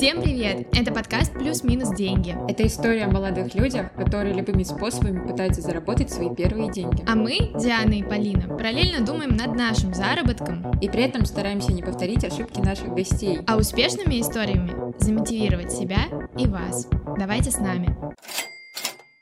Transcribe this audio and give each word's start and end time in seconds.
Всем 0.00 0.22
привет! 0.22 0.66
Это 0.72 0.94
подкаст 0.94 1.34
«Плюс-минус 1.34 1.94
деньги». 1.94 2.34
Это 2.48 2.66
история 2.66 3.04
о 3.04 3.10
молодых 3.10 3.54
людях, 3.54 3.92
которые 3.92 4.32
любыми 4.32 4.62
способами 4.62 5.28
пытаются 5.28 5.60
заработать 5.60 6.10
свои 6.10 6.34
первые 6.34 6.72
деньги. 6.72 7.04
А 7.06 7.14
мы, 7.14 7.52
Диана 7.60 7.92
и 7.92 8.02
Полина, 8.02 8.48
параллельно 8.48 9.04
думаем 9.04 9.36
над 9.36 9.54
нашим 9.54 9.92
заработком. 9.92 10.72
И 10.80 10.88
при 10.88 11.02
этом 11.02 11.26
стараемся 11.26 11.74
не 11.74 11.82
повторить 11.82 12.24
ошибки 12.24 12.60
наших 12.60 12.94
гостей. 12.94 13.40
А 13.46 13.58
успешными 13.58 14.22
историями 14.22 14.72
замотивировать 14.98 15.70
себя 15.70 16.06
и 16.38 16.46
вас. 16.46 16.88
Давайте 17.18 17.50
с 17.50 17.58
нами. 17.58 17.94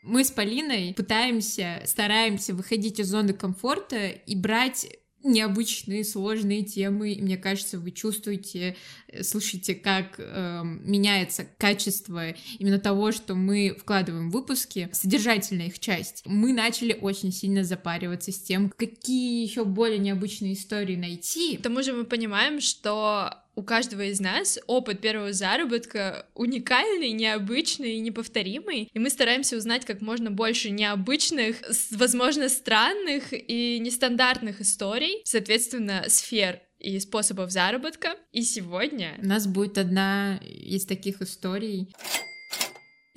Мы 0.05 0.23
с 0.23 0.31
Полиной 0.31 0.95
пытаемся, 0.95 1.83
стараемся 1.87 2.55
выходить 2.55 3.01
из 3.01 3.09
зоны 3.09 3.33
комфорта 3.33 4.11
и 4.11 4.37
брать 4.37 4.87
необычные, 5.25 6.05
сложные 6.05 6.63
темы. 6.63 7.13
И 7.13 7.23
мне 7.23 7.37
кажется, 7.37 7.79
вы 7.79 7.91
чувствуете, 7.91 8.77
э, 9.09 9.23
слышите, 9.23 9.75
как 9.75 10.15
э, 10.19 10.63
меняется 10.65 11.47
качество 11.59 12.31
именно 12.59 12.79
того, 12.79 13.13
что 13.13 13.35
мы 13.35 13.77
вкладываем 13.79 14.31
в 14.31 14.33
выпуски, 14.33 14.89
содержательная 14.93 15.67
их 15.67 15.79
часть. 15.79 16.23
Мы 16.25 16.53
начали 16.53 16.97
очень 17.01 17.33
сильно 17.33 17.65
запариваться 17.65 18.33
с 18.33 18.41
тем, 18.41 18.71
какие 18.71 19.43
еще 19.43 19.65
более 19.65 19.99
необычные 19.99 20.55
истории 20.55 20.97
найти. 20.97 21.57
К 21.57 21.63
тому 21.63 21.83
же 21.83 21.93
мы 21.93 22.05
понимаем, 22.05 22.61
что 22.61 23.35
у 23.59 23.63
каждого 23.65 24.03
из 24.03 24.21
нас 24.21 24.57
опыт 24.69 25.01
первого 25.01 25.33
заработка 25.33 26.27
уникальный, 26.35 27.11
необычный 27.11 27.95
и 27.95 28.01
неповторимый, 28.01 28.89
и 28.93 28.99
мы 29.01 29.11
стараемся 29.11 29.57
узнать 29.57 29.85
как 29.85 30.01
можно 30.01 30.31
больше 30.31 30.71
необычных, 30.71 31.57
возможно, 31.91 32.49
странных 32.49 33.33
и 33.33 33.81
нестандартных 33.81 34.61
историй, 34.61 35.23
соответственно, 35.25 36.05
сфер 36.07 36.61
и 36.79 37.01
способов 37.01 37.51
заработка. 37.51 38.15
И 38.31 38.43
сегодня... 38.43 39.17
У 39.21 39.27
нас 39.27 39.49
будет 39.49 39.77
одна 39.77 40.39
из 40.39 40.87
таких 40.87 41.21
историй. 41.21 41.93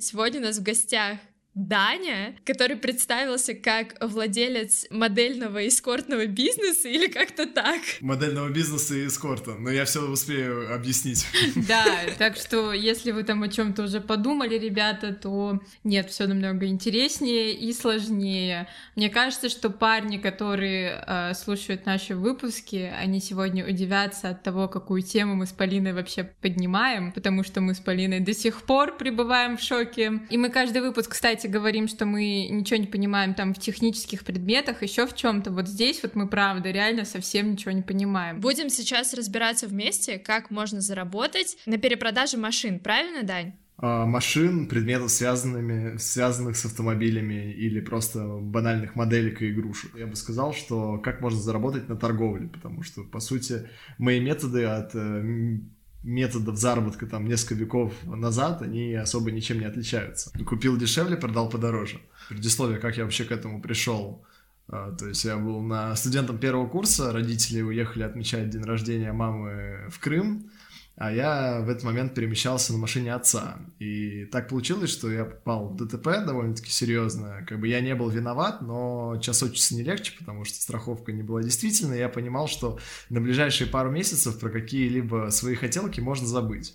Сегодня 0.00 0.40
у 0.40 0.42
нас 0.42 0.58
в 0.58 0.62
гостях 0.64 1.18
Даня, 1.54 2.34
который 2.44 2.76
представился 2.76 3.54
как 3.54 3.94
владелец 4.00 4.86
модельного 4.90 5.68
эскортного 5.68 6.26
бизнеса 6.26 6.88
или 6.88 7.08
как-то 7.08 7.46
так. 7.46 7.80
Модельного 8.00 8.48
бизнеса 8.48 8.94
и 8.94 9.06
эскорта, 9.06 9.54
но 9.54 9.70
я 9.70 9.84
все 9.84 10.00
успею 10.00 10.74
объяснить. 10.74 11.26
Да, 11.68 11.84
так 12.18 12.36
что 12.36 12.72
если 12.72 13.12
вы 13.12 13.22
там 13.24 13.42
о 13.42 13.48
чем-то 13.48 13.84
уже 13.84 14.00
подумали, 14.00 14.58
ребята, 14.58 15.12
то 15.12 15.60
нет, 15.84 16.10
все 16.10 16.26
намного 16.26 16.66
интереснее 16.66 17.52
и 17.52 17.72
сложнее. 17.72 18.68
Мне 18.96 19.10
кажется, 19.10 19.48
что 19.48 19.70
парни, 19.70 20.18
которые 20.18 21.04
э, 21.06 21.34
слушают 21.34 21.86
наши 21.86 22.14
выпуски, 22.14 22.92
они 22.98 23.20
сегодня 23.20 23.66
удивятся 23.66 24.30
от 24.30 24.42
того, 24.42 24.68
какую 24.68 25.02
тему 25.02 25.34
мы 25.34 25.46
с 25.46 25.52
Полиной 25.52 25.92
вообще 25.92 26.24
поднимаем, 26.24 27.12
потому 27.12 27.44
что 27.44 27.60
мы 27.60 27.74
с 27.74 27.80
Полиной 27.80 28.20
до 28.20 28.34
сих 28.34 28.62
пор 28.62 28.96
пребываем 28.96 29.56
в 29.56 29.60
шоке. 29.60 30.20
И 30.30 30.36
мы 30.36 30.48
каждый 30.50 30.82
выпуск, 30.82 31.12
кстати, 31.12 31.41
кстати, 31.42 31.52
говорим, 31.52 31.88
что 31.88 32.06
мы 32.06 32.46
ничего 32.48 32.78
не 32.78 32.86
понимаем 32.86 33.34
там 33.34 33.52
в 33.52 33.58
технических 33.58 34.24
предметах, 34.24 34.82
еще 34.82 35.08
в 35.08 35.14
чем-то. 35.16 35.50
Вот 35.50 35.66
здесь 35.66 36.00
вот 36.04 36.14
мы, 36.14 36.28
правда, 36.28 36.70
реально 36.70 37.04
совсем 37.04 37.50
ничего 37.50 37.72
не 37.72 37.82
понимаем. 37.82 38.40
Будем 38.40 38.70
сейчас 38.70 39.12
разбираться 39.12 39.66
вместе, 39.66 40.18
как 40.18 40.52
можно 40.52 40.80
заработать 40.80 41.56
на 41.66 41.78
перепродаже 41.78 42.36
машин, 42.36 42.78
правильно, 42.78 43.24
Дань? 43.24 43.54
А, 43.78 44.06
машин, 44.06 44.68
предметов, 44.68 45.10
связанными, 45.10 45.96
связанных 45.96 46.56
с 46.56 46.64
автомобилями 46.64 47.52
или 47.52 47.80
просто 47.80 48.24
банальных 48.24 48.94
моделек 48.94 49.42
и 49.42 49.50
игрушек. 49.50 49.96
Я 49.96 50.06
бы 50.06 50.14
сказал, 50.14 50.54
что 50.54 50.98
как 50.98 51.20
можно 51.20 51.40
заработать 51.40 51.88
на 51.88 51.96
торговле, 51.96 52.46
потому 52.46 52.84
что, 52.84 53.02
по 53.02 53.18
сути, 53.18 53.68
мои 53.98 54.20
методы 54.20 54.64
от 54.64 54.94
э, 54.94 55.58
методов 56.02 56.56
заработка 56.56 57.06
там 57.06 57.26
несколько 57.26 57.54
веков 57.54 57.92
назад, 58.04 58.62
они 58.62 58.94
особо 58.94 59.30
ничем 59.30 59.60
не 59.60 59.66
отличаются. 59.66 60.30
Купил 60.44 60.76
дешевле, 60.76 61.16
продал 61.16 61.48
подороже. 61.48 62.00
Предисловие, 62.28 62.78
как 62.78 62.96
я 62.96 63.04
вообще 63.04 63.24
к 63.24 63.32
этому 63.32 63.60
пришел. 63.60 64.24
А, 64.68 64.92
то 64.92 65.08
есть 65.08 65.24
я 65.24 65.36
был 65.36 65.60
на 65.60 65.94
студентом 65.96 66.38
первого 66.38 66.66
курса, 66.66 67.12
родители 67.12 67.60
уехали 67.62 68.04
отмечать 68.04 68.50
день 68.50 68.62
рождения 68.62 69.12
мамы 69.12 69.88
в 69.90 69.98
Крым, 69.98 70.50
а 70.96 71.10
я 71.10 71.60
в 71.60 71.68
этот 71.68 71.84
момент 71.84 72.14
перемещался 72.14 72.72
на 72.72 72.78
машине 72.78 73.14
отца. 73.14 73.58
И 73.78 74.26
так 74.26 74.48
получилось, 74.48 74.90
что 74.90 75.10
я 75.10 75.24
попал 75.24 75.68
в 75.68 75.76
ДТП 75.76 76.24
довольно-таки 76.24 76.70
серьезно. 76.70 77.44
Как 77.48 77.60
бы 77.60 77.68
я 77.68 77.80
не 77.80 77.94
был 77.94 78.10
виноват, 78.10 78.60
но 78.60 79.18
час 79.20 79.42
от 79.42 79.54
часу 79.54 79.74
не 79.74 79.82
легче, 79.82 80.12
потому 80.18 80.44
что 80.44 80.60
страховка 80.60 81.12
не 81.12 81.22
была 81.22 81.42
действительной. 81.42 81.98
Я 81.98 82.08
понимал, 82.08 82.46
что 82.46 82.78
на 83.08 83.20
ближайшие 83.20 83.68
пару 83.68 83.90
месяцев 83.90 84.38
про 84.38 84.50
какие-либо 84.50 85.30
свои 85.30 85.54
хотелки 85.54 86.00
можно 86.00 86.26
забыть. 86.26 86.74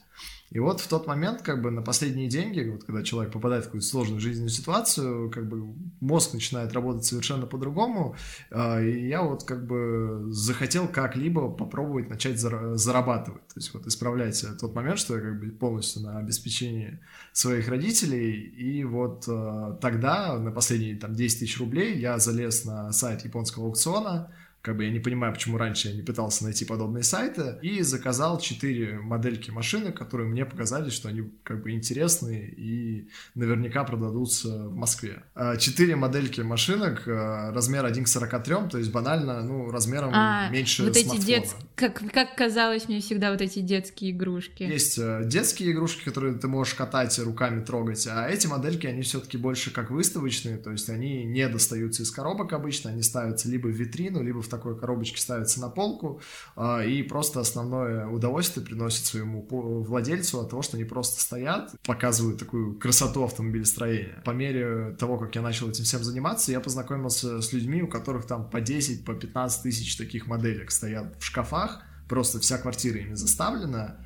И 0.50 0.60
вот 0.60 0.80
в 0.80 0.88
тот 0.88 1.08
момент, 1.08 1.42
как 1.42 1.62
бы 1.62 1.72
на 1.72 1.82
последние 1.82 2.30
деньги, 2.30 2.70
вот 2.70 2.86
когда 2.86 3.04
человек 3.04 3.34
попадает 3.34 3.64
в 3.64 3.68
какую-то 3.68 3.88
сложную 3.88 4.22
жизненную 4.22 4.50
ситуацию, 4.50 5.30
как 5.30 5.48
бы 5.48 5.76
мозг 6.00 6.34
начинает 6.34 6.72
работать 6.72 7.04
совершенно 7.04 7.46
по-другому, 7.46 8.16
а, 8.50 8.82
и 8.82 9.08
я 9.08 9.24
вот 9.24 9.44
как 9.44 9.68
бы 9.68 10.28
захотел 10.30 10.88
как-либо 10.88 11.50
попробовать 11.50 12.10
начать 12.10 12.40
зарабатывать, 12.40 13.46
то 13.48 13.54
есть 13.58 13.74
вот 13.74 13.88
исправлять 13.88 14.44
тот 14.60 14.74
момент, 14.74 15.00
что 15.00 15.16
я 15.16 15.22
как 15.22 15.40
бы 15.40 15.52
полностью 15.52 16.04
на 16.04 16.20
обеспечении 16.20 17.00
своих 17.34 17.68
родителей, 17.68 18.40
и 18.40 18.86
вот 18.86 19.26
а, 19.28 19.78
тогда 19.82 20.40
на 20.40 20.52
последние 20.52 20.96
там 20.96 21.14
10 21.14 21.40
тысяч 21.40 21.60
рублей 21.60 22.00
я 22.00 22.20
залез 22.20 22.64
на 22.64 22.94
сайт 22.94 23.26
японского 23.26 23.66
аукциона, 23.66 24.32
как 24.62 24.76
бы 24.76 24.86
я 24.86 24.92
не 24.92 25.00
понимаю, 25.00 25.34
почему 25.34 25.58
раньше 25.58 25.90
я 25.90 25.94
не 25.94 26.02
пытался 26.02 26.44
найти 26.44 26.66
подобные 26.66 27.04
сайты, 27.04 27.58
и 27.62 27.82
заказал 27.82 28.40
четыре 28.40 29.00
модельки 29.00 29.50
машины, 29.50 29.92
которые 29.92 30.28
мне 30.28 30.46
показали, 30.46 30.90
что 30.90 31.08
они 31.08 31.32
как 31.44 31.64
бы 31.64 31.72
интересные 31.72 32.50
и 32.50 33.08
наверняка 33.36 33.84
продадутся 33.84 34.68
в 34.68 34.76
Москве. 34.76 35.24
А, 35.36 35.56
четыре 35.58 35.96
модельки 35.96 36.42
машинок, 36.42 37.04
а, 37.08 37.52
размер 37.54 37.86
1 37.86 38.04
к 38.04 38.08
43, 38.08 38.70
то 38.70 38.78
есть 38.78 38.92
банально, 38.92 39.42
ну, 39.42 39.72
размером 39.72 40.12
а, 40.14 40.50
меньше 40.50 40.84
вот 40.84 40.96
смартфона. 40.96 41.18
эти 41.18 41.26
дет... 41.26 41.56
как, 41.76 42.02
как 42.12 42.36
казалось 42.36 42.88
мне 42.88 43.00
всегда, 43.00 43.32
вот 43.32 43.42
эти 43.42 43.60
детские 43.60 44.12
игрушки. 44.12 44.64
Есть 44.64 44.98
э, 44.98 45.22
детские 45.26 45.72
игрушки, 45.72 46.04
которые 46.04 46.36
ты 46.36 46.48
можешь 46.48 46.74
катать, 46.74 47.18
руками 47.20 47.64
трогать, 47.64 48.06
а 48.08 48.28
эти 48.28 48.48
модельки, 48.48 48.88
они 48.88 49.02
все-таки 49.02 49.38
больше 49.38 49.72
как 49.72 49.92
выставочные, 49.92 50.58
то 50.58 50.72
есть 50.72 50.90
они 50.90 51.24
не 51.24 51.48
достаются 51.48 52.04
из 52.04 52.12
коробок 52.12 52.54
обычно, 52.54 52.90
они 52.90 53.02
ставятся 53.02 53.48
либо 53.50 53.68
в 53.68 53.72
витрину, 53.72 54.22
либо 54.22 54.42
в 54.42 54.47
такой 54.50 54.78
коробочке 54.78 55.20
ставится 55.20 55.62
на 55.62 55.70
полку, 55.70 56.22
а, 56.56 56.84
и 56.84 57.04
просто 57.04 57.40
основное 57.40 58.08
удовольствие 58.08 58.66
приносит 58.66 59.06
своему 59.06 59.46
владельцу 59.50 60.42
от 60.42 60.50
того, 60.50 60.62
что 60.62 60.78
они 60.78 60.86
просто 60.86 61.22
стоят, 61.22 61.76
показывают 61.86 62.40
такую 62.40 62.78
красоту 62.80 63.24
автомобилестроения. 63.24 64.22
По 64.26 64.32
мере 64.32 64.96
того, 65.00 65.18
как 65.18 65.36
я 65.36 65.42
начал 65.42 65.70
этим 65.70 65.84
всем 65.84 66.04
заниматься, 66.04 66.52
я 66.52 66.60
познакомился 66.60 67.42
с 67.42 67.54
людьми, 67.54 67.82
у 67.82 67.88
которых 67.88 68.26
там 68.26 68.50
по 68.50 68.62
10, 68.62 69.06
по 69.06 69.14
15 69.14 69.64
тысяч 69.64 69.98
таких 69.98 70.28
моделек 70.28 70.72
стоят 70.72 71.16
в 71.20 71.24
шкафах, 71.24 71.84
просто 72.08 72.40
вся 72.40 72.58
квартира 72.58 73.00
ими 73.00 73.16
заставлена, 73.16 73.98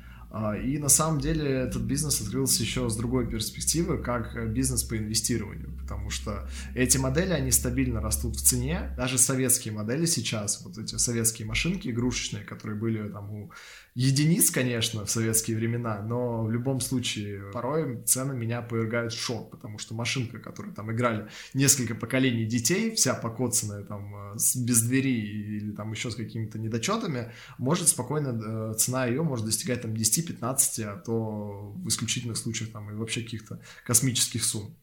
и 0.62 0.78
на 0.78 0.88
самом 0.88 1.20
деле 1.20 1.46
этот 1.46 1.82
бизнес 1.82 2.20
открылся 2.20 2.62
еще 2.62 2.88
с 2.88 2.96
другой 2.96 3.26
перспективы, 3.26 3.98
как 3.98 4.52
бизнес 4.52 4.82
по 4.82 4.96
инвестированию, 4.96 5.70
потому 5.78 6.08
что 6.08 6.48
эти 6.74 6.96
модели, 6.96 7.32
они 7.32 7.50
стабильно 7.50 8.00
растут 8.00 8.36
в 8.36 8.42
цене. 8.42 8.94
Даже 8.96 9.18
советские 9.18 9.74
модели 9.74 10.06
сейчас, 10.06 10.62
вот 10.64 10.78
эти 10.78 10.96
советские 10.96 11.46
машинки 11.46 11.88
игрушечные, 11.88 12.44
которые 12.44 12.78
были 12.78 13.08
там 13.10 13.30
у 13.30 13.52
единиц, 13.94 14.50
конечно, 14.50 15.04
в 15.04 15.10
советские 15.10 15.56
времена, 15.56 16.02
но 16.02 16.44
в 16.44 16.50
любом 16.50 16.80
случае 16.80 17.50
порой 17.52 18.02
цены 18.04 18.34
меня 18.34 18.62
повергают 18.62 19.12
в 19.12 19.20
шок, 19.20 19.50
потому 19.50 19.78
что 19.78 19.94
машинка, 19.94 20.38
которую 20.38 20.74
там 20.74 20.90
играли 20.92 21.28
несколько 21.54 21.94
поколений 21.94 22.44
детей, 22.44 22.94
вся 22.94 23.14
покоцанная 23.14 23.84
там 23.84 24.34
э, 24.34 24.36
без 24.56 24.82
двери 24.82 25.10
или 25.10 25.72
там 25.72 25.92
еще 25.92 26.10
с 26.10 26.14
какими-то 26.14 26.58
недочетами, 26.58 27.32
может 27.58 27.88
спокойно, 27.88 28.72
э, 28.72 28.74
цена 28.78 29.06
ее 29.06 29.22
может 29.22 29.46
достигать 29.46 29.82
там 29.82 29.92
10-15, 29.92 30.82
а 30.84 30.96
то 30.98 31.72
в 31.76 31.88
исключительных 31.88 32.36
случаях 32.36 32.72
там 32.72 32.90
и 32.90 32.94
вообще 32.94 33.22
каких-то 33.22 33.60
космических 33.84 34.44
сумм. 34.44 34.76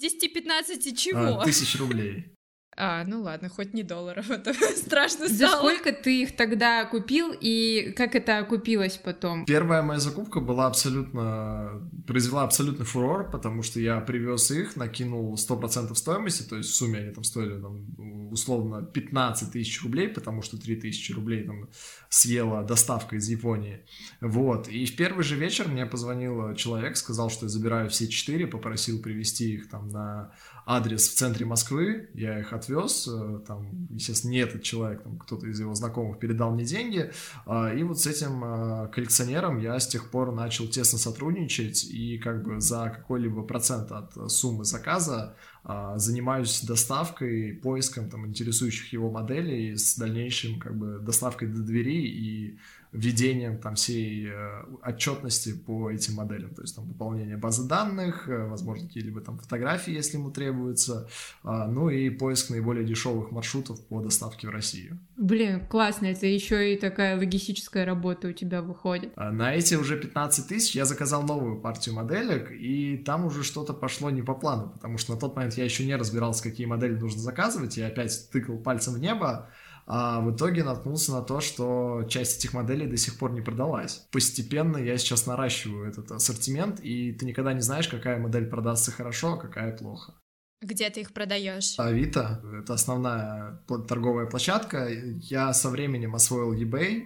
10-15 0.00 0.94
чего? 0.96 1.40
А, 1.40 1.44
тысяч 1.44 1.78
рублей. 1.78 2.34
А, 2.74 3.04
ну 3.04 3.22
ладно, 3.22 3.50
хоть 3.50 3.74
не 3.74 3.82
долларов, 3.82 4.30
это 4.30 4.54
страшно 4.54 5.28
стало. 5.28 5.50
За 5.52 5.58
сколько 5.58 5.92
ты 5.92 6.22
их 6.22 6.36
тогда 6.36 6.84
купил 6.86 7.34
и 7.38 7.92
как 7.96 8.14
это 8.14 8.38
окупилось 8.38 8.96
потом? 8.96 9.44
Первая 9.44 9.82
моя 9.82 10.00
закупка 10.00 10.40
была 10.40 10.68
абсолютно, 10.68 11.82
произвела 12.06 12.44
абсолютный 12.44 12.86
фурор, 12.86 13.30
потому 13.30 13.62
что 13.62 13.78
я 13.78 14.00
привез 14.00 14.50
их, 14.50 14.76
накинул 14.76 15.34
100% 15.34 15.94
стоимости, 15.94 16.48
то 16.48 16.56
есть 16.56 16.70
в 16.70 16.74
сумме 16.74 17.00
они 17.00 17.10
там 17.10 17.24
стоили 17.24 17.60
там, 17.60 18.30
условно 18.32 18.82
15 18.82 19.52
тысяч 19.52 19.82
рублей, 19.82 20.08
потому 20.08 20.40
что 20.40 20.58
3 20.58 20.76
тысячи 20.76 21.12
рублей 21.12 21.44
там 21.44 21.68
съела 22.08 22.62
доставка 22.62 23.16
из 23.16 23.28
Японии. 23.28 23.84
Вот. 24.22 24.68
И 24.68 24.86
в 24.86 24.96
первый 24.96 25.24
же 25.24 25.36
вечер 25.36 25.68
мне 25.68 25.84
позвонил 25.84 26.54
человек, 26.54 26.96
сказал, 26.96 27.28
что 27.28 27.46
я 27.46 27.50
забираю 27.50 27.90
все 27.90 28.08
четыре, 28.08 28.46
попросил 28.46 29.02
привезти 29.02 29.54
их 29.54 29.68
там 29.68 29.88
на 29.90 30.32
адрес 30.66 31.08
в 31.08 31.14
центре 31.14 31.44
Москвы, 31.44 32.08
я 32.14 32.38
их 32.38 32.52
отвез, 32.52 33.08
э, 33.08 33.40
там, 33.46 33.88
естественно, 33.90 34.30
не 34.32 34.38
этот 34.38 34.62
человек, 34.62 35.02
там, 35.02 35.18
кто-то 35.18 35.46
из 35.46 35.58
его 35.58 35.74
знакомых 35.74 36.18
передал 36.18 36.52
мне 36.52 36.64
деньги, 36.64 37.10
а, 37.46 37.72
и 37.72 37.82
вот 37.82 38.00
с 38.00 38.06
этим 38.06 38.44
э, 38.44 38.88
коллекционером 38.88 39.58
я 39.58 39.78
с 39.78 39.88
тех 39.88 40.10
пор 40.10 40.32
начал 40.32 40.66
тесно 40.68 40.98
сотрудничать, 40.98 41.84
и 41.84 42.18
как 42.18 42.44
бы 42.44 42.60
за 42.60 42.92
какой-либо 42.96 43.42
процент 43.42 43.90
от 43.90 44.30
суммы 44.30 44.64
заказа 44.64 45.36
а, 45.64 45.98
занимаюсь 45.98 46.62
доставкой, 46.62 47.54
поиском 47.54 48.10
там 48.10 48.26
интересующих 48.26 48.92
его 48.92 49.10
моделей 49.10 49.76
с 49.76 49.96
дальнейшим 49.96 50.58
как 50.58 50.76
бы 50.76 50.98
доставкой 50.98 51.48
до 51.48 51.62
двери 51.62 52.04
и 52.04 52.58
введением 52.92 53.58
там 53.58 53.74
всей 53.74 54.28
э, 54.28 54.64
отчетности 54.82 55.54
по 55.54 55.90
этим 55.90 56.14
моделям, 56.14 56.54
то 56.54 56.60
есть 56.60 56.76
там 56.76 56.86
пополнение 56.86 57.38
базы 57.38 57.66
данных, 57.66 58.28
э, 58.28 58.46
возможно, 58.46 58.86
какие-либо 58.86 59.22
там 59.22 59.38
фотографии, 59.38 59.92
если 59.92 60.18
ему 60.18 60.30
требуется, 60.30 61.08
э, 61.42 61.48
ну 61.68 61.88
и 61.88 62.10
поиск 62.10 62.50
наиболее 62.50 62.84
дешевых 62.84 63.30
маршрутов 63.30 63.80
по 63.86 64.02
доставке 64.02 64.46
в 64.46 64.50
Россию. 64.50 64.98
Блин, 65.16 65.66
классно, 65.66 66.06
это 66.06 66.26
еще 66.26 66.74
и 66.74 66.76
такая 66.76 67.16
логистическая 67.16 67.86
работа 67.86 68.28
у 68.28 68.32
тебя 68.32 68.60
выходит. 68.60 69.12
А 69.16 69.32
на 69.32 69.54
эти 69.54 69.74
уже 69.74 69.98
15 69.98 70.48
тысяч 70.48 70.76
я 70.76 70.84
заказал 70.84 71.22
новую 71.22 71.60
партию 71.60 71.94
моделек, 71.94 72.50
и 72.50 72.98
там 72.98 73.24
уже 73.24 73.42
что-то 73.42 73.72
пошло 73.72 74.10
не 74.10 74.20
по 74.20 74.34
плану, 74.34 74.68
потому 74.68 74.98
что 74.98 75.14
на 75.14 75.18
тот 75.18 75.34
момент 75.34 75.54
я 75.54 75.64
еще 75.64 75.86
не 75.86 75.96
разбирался, 75.96 76.42
какие 76.42 76.66
модели 76.66 76.94
нужно 76.94 77.22
заказывать, 77.22 77.78
я 77.78 77.86
опять 77.86 78.28
тыкал 78.30 78.58
пальцем 78.58 78.92
в 78.92 78.98
небо, 78.98 79.48
а 79.94 80.20
в 80.20 80.34
итоге 80.34 80.64
наткнулся 80.64 81.12
на 81.12 81.20
то, 81.20 81.40
что 81.40 82.04
часть 82.08 82.38
этих 82.38 82.54
моделей 82.54 82.86
до 82.86 82.96
сих 82.96 83.18
пор 83.18 83.32
не 83.32 83.42
продалась. 83.42 84.06
Постепенно 84.10 84.78
я 84.78 84.96
сейчас 84.96 85.26
наращиваю 85.26 85.86
этот 85.86 86.10
ассортимент, 86.12 86.80
и 86.80 87.12
ты 87.12 87.26
никогда 87.26 87.52
не 87.52 87.60
знаешь, 87.60 87.88
какая 87.88 88.18
модель 88.18 88.46
продастся 88.46 88.90
хорошо, 88.90 89.34
а 89.34 89.36
какая 89.36 89.76
плохо. 89.76 90.14
Где 90.62 90.88
ты 90.88 91.02
их 91.02 91.12
продаешь? 91.12 91.74
Авито— 91.78 92.40
это 92.58 92.72
основная 92.72 93.60
торговая 93.86 94.24
площадка. 94.24 94.88
Я 94.88 95.52
со 95.52 95.68
временем 95.68 96.14
освоил 96.14 96.54
eBay, 96.54 97.02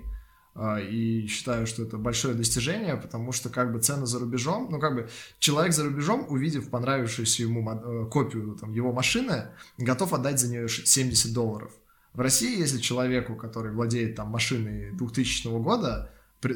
а, 0.54 0.78
и 0.78 1.26
считаю, 1.26 1.66
что 1.66 1.82
это 1.82 1.98
большое 1.98 2.36
достижение, 2.36 2.96
потому 2.96 3.32
что 3.32 3.50
как 3.50 3.72
бы 3.72 3.80
цены 3.80 4.06
за 4.06 4.20
рубежом, 4.20 4.68
ну 4.70 4.78
как 4.78 4.94
бы 4.94 5.08
человек 5.40 5.72
за 5.72 5.82
рубежом, 5.82 6.24
увидев 6.28 6.70
понравившуюся 6.70 7.42
ему 7.42 7.68
э, 7.68 8.08
копию 8.10 8.56
там, 8.60 8.72
его 8.72 8.92
машины, 8.92 9.48
готов 9.76 10.12
отдать 10.12 10.38
за 10.38 10.48
нее 10.48 10.68
70 10.68 11.34
долларов. 11.34 11.72
В 12.16 12.20
России, 12.20 12.58
если 12.58 12.78
человеку, 12.78 13.36
который 13.36 13.72
владеет 13.72 14.16
там 14.16 14.30
машиной 14.30 14.90
2000 14.92 15.48
года, 15.62 16.10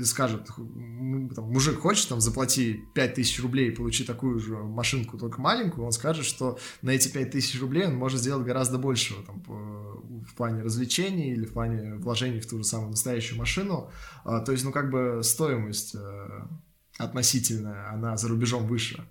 скажет, 0.04 0.46
там, 1.34 1.44
мужик 1.44 1.80
хочет 1.80 2.08
там 2.08 2.20
заплати 2.20 2.80
5000 2.94 3.40
рублей 3.40 3.68
и 3.68 3.74
получи 3.74 4.04
такую 4.04 4.38
же 4.40 4.56
машинку, 4.56 5.18
только 5.18 5.38
маленькую, 5.38 5.84
он 5.84 5.92
скажет, 5.92 6.24
что 6.24 6.58
на 6.80 6.90
эти 6.90 7.08
5000 7.08 7.60
рублей 7.60 7.86
он 7.86 7.96
может 7.96 8.20
сделать 8.20 8.46
гораздо 8.46 8.78
большего 8.78 9.22
там, 9.22 9.42
в 9.42 10.34
плане 10.34 10.62
развлечений 10.62 11.32
или 11.32 11.44
в 11.44 11.52
плане 11.52 11.96
вложений 11.96 12.40
в 12.40 12.48
ту 12.48 12.58
же 12.58 12.64
самую 12.64 12.90
настоящую 12.90 13.38
машину. 13.38 13.90
А, 14.24 14.40
то 14.40 14.52
есть, 14.52 14.64
ну, 14.64 14.72
как 14.72 14.90
бы 14.90 15.20
стоимость 15.22 15.94
э, 15.94 16.40
относительная, 16.98 17.90
она 17.92 18.16
за 18.16 18.28
рубежом 18.28 18.66
выше. 18.66 19.06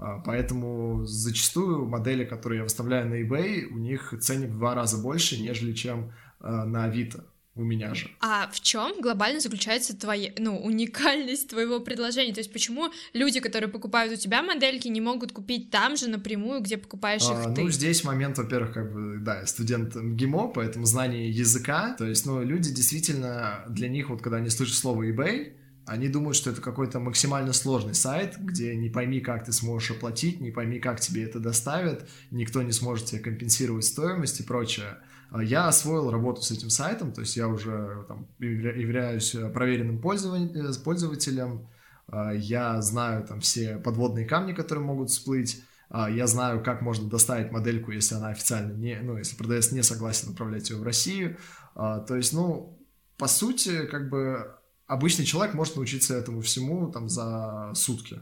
А, 0.00 0.18
поэтому 0.18 1.04
зачастую 1.06 1.86
модели, 1.86 2.24
которые 2.24 2.58
я 2.58 2.64
выставляю 2.64 3.08
на 3.08 3.22
eBay, 3.22 3.66
у 3.66 3.78
них 3.78 4.14
ценник 4.20 4.50
в 4.50 4.58
два 4.58 4.74
раза 4.74 4.98
больше, 4.98 5.40
нежели 5.40 5.72
чем 5.72 6.12
а, 6.40 6.64
на 6.64 6.84
Авито 6.84 7.24
у 7.56 7.62
меня 7.62 7.94
же. 7.94 8.10
А 8.20 8.50
в 8.50 8.60
чем 8.60 9.00
глобально 9.00 9.40
заключается 9.40 9.96
твоя, 9.96 10.32
ну, 10.38 10.58
уникальность 10.58 11.48
твоего 11.50 11.78
предложения? 11.78 12.32
То 12.32 12.40
есть 12.40 12.52
почему 12.52 12.90
люди, 13.12 13.38
которые 13.38 13.70
покупают 13.70 14.12
у 14.12 14.16
тебя 14.16 14.42
модельки, 14.42 14.88
не 14.88 15.00
могут 15.00 15.32
купить 15.32 15.70
там 15.70 15.96
же 15.96 16.08
напрямую, 16.08 16.60
где 16.62 16.76
покупаешь 16.76 17.22
а, 17.28 17.48
их 17.48 17.54
ты? 17.54 17.62
Ну, 17.62 17.70
здесь 17.70 18.02
момент, 18.02 18.38
во-первых, 18.38 18.72
как 18.72 18.92
бы, 18.92 19.18
да, 19.20 19.46
студент 19.46 19.94
МГИМО, 19.94 20.48
поэтому 20.48 20.84
знание 20.84 21.30
языка, 21.30 21.94
то 21.96 22.04
есть, 22.04 22.26
ну, 22.26 22.42
люди 22.42 22.72
действительно, 22.72 23.64
для 23.68 23.88
них, 23.88 24.10
вот 24.10 24.20
когда 24.20 24.38
они 24.38 24.50
слышат 24.50 24.76
слово 24.76 25.08
eBay, 25.08 25.52
они 25.86 26.08
думают, 26.08 26.36
что 26.36 26.50
это 26.50 26.60
какой-то 26.60 26.98
максимально 26.98 27.52
сложный 27.52 27.94
сайт, 27.94 28.36
где 28.38 28.74
не 28.74 28.88
пойми, 28.88 29.20
как 29.20 29.44
ты 29.44 29.52
сможешь 29.52 29.90
оплатить, 29.90 30.40
не 30.40 30.50
пойми, 30.50 30.80
как 30.80 31.00
тебе 31.00 31.24
это 31.24 31.40
доставят, 31.40 32.08
никто 32.30 32.62
не 32.62 32.72
сможет 32.72 33.06
тебе 33.06 33.20
компенсировать 33.20 33.84
стоимость 33.84 34.40
и 34.40 34.44
прочее. 34.44 34.98
А 35.30 35.42
я 35.42 35.68
освоил 35.68 36.10
работу 36.10 36.42
с 36.42 36.50
этим 36.50 36.70
сайтом, 36.70 37.12
то 37.12 37.20
есть 37.20 37.36
я 37.36 37.48
уже 37.48 38.04
там, 38.08 38.28
являюсь 38.38 39.30
проверенным 39.52 40.00
пользователем, 40.00 41.68
а, 42.06 42.32
я 42.32 42.80
знаю 42.80 43.26
там 43.26 43.40
все 43.40 43.78
подводные 43.78 44.26
камни, 44.26 44.52
которые 44.52 44.84
могут 44.84 45.10
всплыть, 45.10 45.62
а, 45.90 46.10
я 46.10 46.26
знаю, 46.26 46.62
как 46.62 46.82
можно 46.82 47.08
доставить 47.08 47.52
модельку, 47.52 47.90
если 47.90 48.14
она 48.14 48.28
официально 48.28 48.72
не, 48.72 48.98
ну, 49.00 49.18
если 49.18 49.36
продавец 49.36 49.72
не 49.72 49.82
согласен 49.82 50.30
отправлять 50.30 50.70
ее 50.70 50.76
в 50.76 50.82
Россию. 50.82 51.36
То 51.74 52.14
есть, 52.14 52.32
ну, 52.32 52.78
по 53.18 53.26
сути, 53.26 53.86
как 53.86 54.08
бы 54.08 54.54
обычный 54.86 55.24
человек 55.24 55.54
может 55.54 55.76
научиться 55.76 56.14
этому 56.14 56.40
всему 56.40 56.90
там 56.90 57.08
за 57.08 57.72
сутки. 57.74 58.16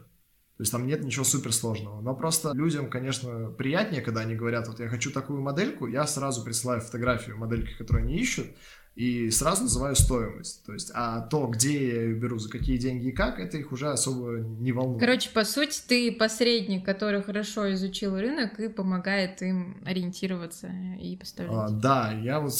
То 0.57 0.61
есть 0.61 0.71
там 0.71 0.85
нет 0.85 1.03
ничего 1.03 1.25
суперсложного. 1.25 2.01
Но 2.01 2.15
просто 2.15 2.51
людям, 2.53 2.89
конечно, 2.89 3.49
приятнее, 3.49 4.01
когда 4.01 4.21
они 4.21 4.35
говорят, 4.35 4.67
вот 4.67 4.79
я 4.79 4.87
хочу 4.87 5.11
такую 5.11 5.41
модельку, 5.41 5.87
я 5.87 6.05
сразу 6.05 6.43
присылаю 6.43 6.79
фотографию 6.81 7.37
модельки, 7.37 7.75
которую 7.75 8.05
они 8.05 8.17
ищут, 8.17 8.47
и 8.95 9.31
сразу 9.31 9.63
называю 9.63 9.95
стоимость. 9.95 10.63
То 10.65 10.73
есть, 10.73 10.91
а 10.93 11.21
то, 11.21 11.47
где 11.47 11.87
я 11.87 12.01
ее 12.03 12.13
беру, 12.13 12.37
за 12.37 12.49
какие 12.49 12.77
деньги 12.77 13.07
и 13.07 13.11
как, 13.11 13.39
это 13.39 13.57
их 13.57 13.71
уже 13.71 13.89
особо 13.89 14.37
не 14.39 14.71
волнует. 14.71 14.99
Короче, 14.99 15.31
по 15.31 15.43
сути, 15.43 15.81
ты 15.87 16.11
посредник, 16.11 16.85
который 16.85 17.23
хорошо 17.23 17.73
изучил 17.73 18.15
рынок 18.15 18.59
и 18.59 18.67
помогает 18.67 19.41
им 19.41 19.81
ориентироваться 19.83 20.71
и 21.01 21.17
поставлять. 21.17 21.55
А, 21.55 21.69
да, 21.69 22.11
я 22.11 22.39
вот 22.39 22.53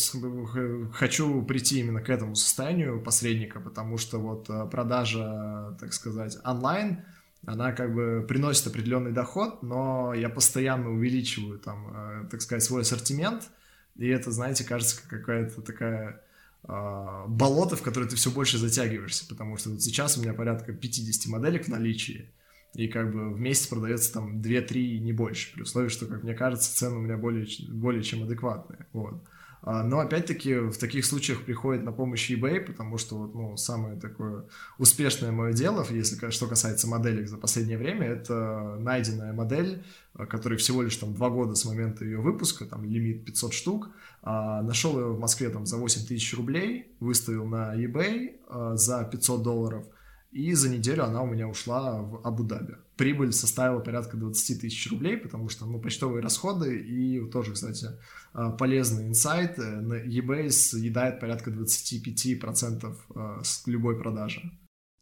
хочу 0.93 1.43
прийти 1.43 1.81
именно 1.81 2.01
к 2.01 2.09
этому 2.09 2.35
состоянию 2.35 2.99
посредника, 3.01 3.59
потому 3.59 3.97
что 3.97 4.17
вот 4.17 4.49
э, 4.49 4.67
продажа, 4.71 5.77
так 5.79 5.93
сказать, 5.93 6.37
онлайн, 6.43 7.03
она 7.45 7.73
как 7.73 7.93
бы 7.93 8.25
приносит 8.27 8.65
определенный 8.67 9.11
доход, 9.11 9.61
но 9.61 10.13
я 10.15 10.29
постоянно 10.29 10.89
увеличиваю 10.89 11.59
там, 11.59 11.87
э, 11.93 12.27
так 12.31 12.41
сказать, 12.41 12.63
свой 12.63 12.81
ассортимент, 12.81 13.51
и 13.95 14.07
это, 14.07 14.31
знаете, 14.31 14.63
кажется 14.63 15.01
как 15.01 15.21
какая-то 15.21 15.61
такая 15.61 16.21
э, 16.63 17.25
болото, 17.27 17.75
в 17.75 17.81
которое 17.81 18.07
ты 18.07 18.15
все 18.15 18.31
больше 18.31 18.57
затягиваешься, 18.57 19.27
потому 19.27 19.57
что 19.57 19.69
вот 19.69 19.81
сейчас 19.81 20.17
у 20.17 20.21
меня 20.21 20.33
порядка 20.33 20.73
50 20.73 21.31
моделек 21.31 21.65
в 21.65 21.69
наличии, 21.69 22.31
и 22.73 22.87
как 22.87 23.11
бы 23.11 23.31
в 23.31 23.39
месяц 23.39 23.67
продается 23.67 24.13
там 24.13 24.41
2-3, 24.41 24.97
не 24.99 25.13
больше, 25.13 25.53
при 25.53 25.61
условии, 25.61 25.89
что, 25.89 26.07
как 26.07 26.23
мне 26.23 26.33
кажется, 26.33 26.75
цены 26.75 26.97
у 26.97 27.01
меня 27.01 27.17
более, 27.17 27.47
более 27.69 28.03
чем 28.03 28.23
адекватные, 28.23 28.87
вот. 28.93 29.23
А, 29.65 29.81
но 29.81 29.99
опять-таки 29.99 30.55
в 30.55 30.77
таких 30.77 31.05
случаях 31.05 31.45
приходит 31.45 31.83
на 31.83 31.93
помощь 31.93 32.29
eBay, 32.29 32.59
потому 32.59 32.97
что 32.97 33.17
вот, 33.17 33.33
ну, 33.33 33.55
самое 33.55 33.97
такое 33.97 34.45
успешное 34.77 35.31
мое 35.31 35.53
дело, 35.53 35.85
если 35.89 36.29
что 36.31 36.47
касается 36.47 36.85
моделек 36.85 37.29
за 37.29 37.37
последнее 37.37 37.77
время, 37.77 38.07
это 38.07 38.75
найденная 38.79 39.31
модель, 39.31 39.81
а, 40.15 40.25
которой 40.25 40.57
всего 40.57 40.81
лишь 40.81 40.97
там 40.97 41.13
два 41.13 41.29
года 41.29 41.55
с 41.55 41.63
момента 41.63 42.03
ее 42.03 42.19
выпуска, 42.19 42.65
там 42.65 42.83
лимит 42.83 43.23
500 43.23 43.53
штук, 43.53 43.89
а, 44.21 44.61
нашел 44.63 44.99
ее 44.99 45.13
в 45.13 45.19
Москве 45.19 45.49
там 45.49 45.65
за 45.65 45.77
8 45.77 46.07
тысяч 46.07 46.33
рублей, 46.35 46.93
выставил 46.99 47.45
на 47.45 47.73
eBay 47.73 48.75
за 48.75 49.05
500 49.05 49.43
долларов, 49.43 49.85
и 50.33 50.53
за 50.53 50.69
неделю 50.69 51.03
она 51.05 51.21
у 51.21 51.27
меня 51.27 51.47
ушла 51.47 52.01
в 52.01 52.25
Абу-Даби. 52.25 52.75
Прибыль 52.97 53.31
составила 53.31 53.79
порядка 53.79 54.17
20 54.17 54.61
тысяч 54.61 54.89
рублей, 54.89 55.17
потому 55.17 55.49
что, 55.49 55.65
ну, 55.65 55.79
почтовые 55.79 56.21
расходы 56.21 56.79
и 56.79 57.29
тоже, 57.29 57.53
кстати, 57.53 57.87
а, 58.33 58.51
полезный 58.51 59.07
инсайт. 59.07 59.59
Э, 59.59 59.61
на 59.61 60.03
eBay 60.03 60.49
съедает 60.49 61.19
порядка 61.19 61.51
25% 61.51 62.97
а, 63.15 63.43
с 63.43 63.67
любой 63.67 63.99
продажи. 63.99 64.41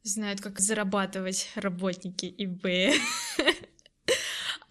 Знают, 0.04 0.42
как 0.42 0.60
зарабатывать 0.60 1.50
работники 1.56 2.26
eBay. 2.26 2.94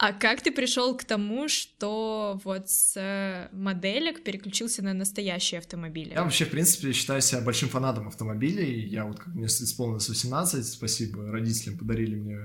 А 0.02 0.14
как 0.14 0.40
ты 0.40 0.50
пришел 0.50 0.96
к 0.96 1.04
тому, 1.04 1.46
что 1.48 2.40
вот 2.42 2.70
с 2.70 2.96
э, 2.96 3.54
моделек 3.54 4.24
переключился 4.24 4.82
на 4.82 4.94
настоящие 4.94 5.58
автомобили? 5.58 6.14
Я 6.14 6.22
вообще, 6.22 6.46
в 6.46 6.50
принципе, 6.50 6.92
считаю 6.92 7.20
себя 7.20 7.42
большим 7.42 7.68
фанатом 7.68 8.08
автомобилей. 8.08 8.88
Я 8.88 9.04
вот, 9.04 9.18
как 9.18 9.34
мне 9.34 9.44
исполнилось 9.44 10.08
18, 10.08 10.64
спасибо 10.64 11.30
родителям, 11.30 11.76
подарили 11.76 12.14
мне 12.14 12.38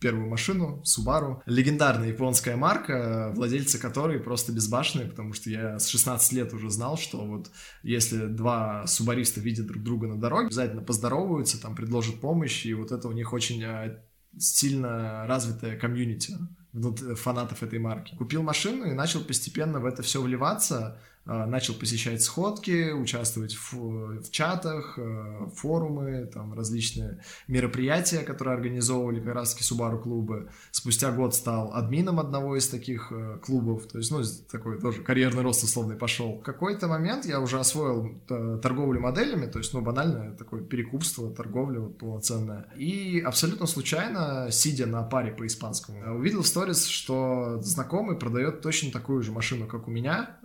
первую 0.00 0.30
машину, 0.30 0.82
Subaru. 0.86 1.42
Легендарная 1.44 2.08
японская 2.08 2.56
марка, 2.56 3.30
владельцы 3.36 3.78
которой 3.78 4.18
просто 4.18 4.52
безбашенные, 4.52 5.06
потому 5.06 5.34
что 5.34 5.50
я 5.50 5.78
с 5.78 5.88
16 5.88 6.32
лет 6.32 6.54
уже 6.54 6.70
знал, 6.70 6.96
что 6.96 7.18
вот 7.26 7.50
если 7.82 8.24
два 8.24 8.86
субариста 8.86 9.40
видят 9.40 9.66
друг 9.66 9.82
друга 9.82 10.06
на 10.06 10.18
дороге, 10.18 10.46
обязательно 10.46 10.80
поздороваются, 10.80 11.60
там 11.60 11.76
предложат 11.76 12.22
помощь, 12.22 12.64
и 12.64 12.72
вот 12.72 12.90
это 12.90 13.06
у 13.06 13.12
них 13.12 13.34
очень 13.34 13.62
а, 13.64 14.02
сильно 14.38 15.26
развитая 15.26 15.78
комьюнити 15.78 16.38
фанатов 16.72 17.62
этой 17.62 17.78
марки. 17.78 18.14
Купил 18.16 18.42
машину 18.42 18.84
и 18.84 18.94
начал 18.94 19.20
постепенно 19.20 19.80
в 19.80 19.86
это 19.86 20.02
все 20.02 20.22
вливаться. 20.22 20.98
А, 21.24 21.46
начал 21.46 21.74
посещать 21.74 22.20
сходки, 22.20 22.90
участвовать 22.90 23.54
в, 23.54 24.22
в 24.22 24.30
чатах, 24.32 24.98
э, 24.98 25.46
форумы, 25.54 26.26
там 26.26 26.52
различные 26.52 27.20
мероприятия, 27.46 28.20
которые 28.20 28.56
организовывали 28.56 29.20
как 29.20 29.34
раз 29.34 29.54
таки 29.54 29.62
Subaru 29.62 30.02
клубы. 30.02 30.50
Спустя 30.72 31.12
год 31.12 31.34
стал 31.36 31.74
админом 31.74 32.18
одного 32.18 32.56
из 32.56 32.66
таких 32.66 33.12
э, 33.12 33.38
клубов, 33.40 33.86
то 33.86 33.98
есть, 33.98 34.10
ну, 34.10 34.22
такой 34.50 34.80
тоже 34.80 35.02
карьерный 35.02 35.42
рост 35.42 35.62
условный 35.62 35.94
пошел. 35.94 36.40
В 36.40 36.42
какой-то 36.42 36.88
момент 36.88 37.24
я 37.24 37.38
уже 37.38 37.60
освоил 37.60 38.20
э, 38.28 38.58
торговлю 38.60 39.00
моделями, 39.00 39.46
то 39.46 39.58
есть, 39.58 39.72
ну, 39.74 39.80
банальное 39.80 40.32
такое 40.32 40.62
перекупство, 40.62 41.30
торговля 41.30 41.78
вот, 41.78 41.98
полноценная. 41.98 42.66
И 42.74 43.20
абсолютно 43.20 43.66
случайно, 43.66 44.48
сидя 44.50 44.86
на 44.86 45.04
паре 45.04 45.30
по 45.30 45.46
испанскому, 45.46 46.16
увидел 46.16 46.42
в 46.42 46.48
сторис, 46.48 46.86
что 46.86 47.60
знакомый 47.62 48.18
продает 48.18 48.60
точно 48.60 48.90
такую 48.90 49.22
же 49.22 49.30
машину, 49.30 49.68
как 49.68 49.86
у 49.86 49.90
меня, 49.92 50.38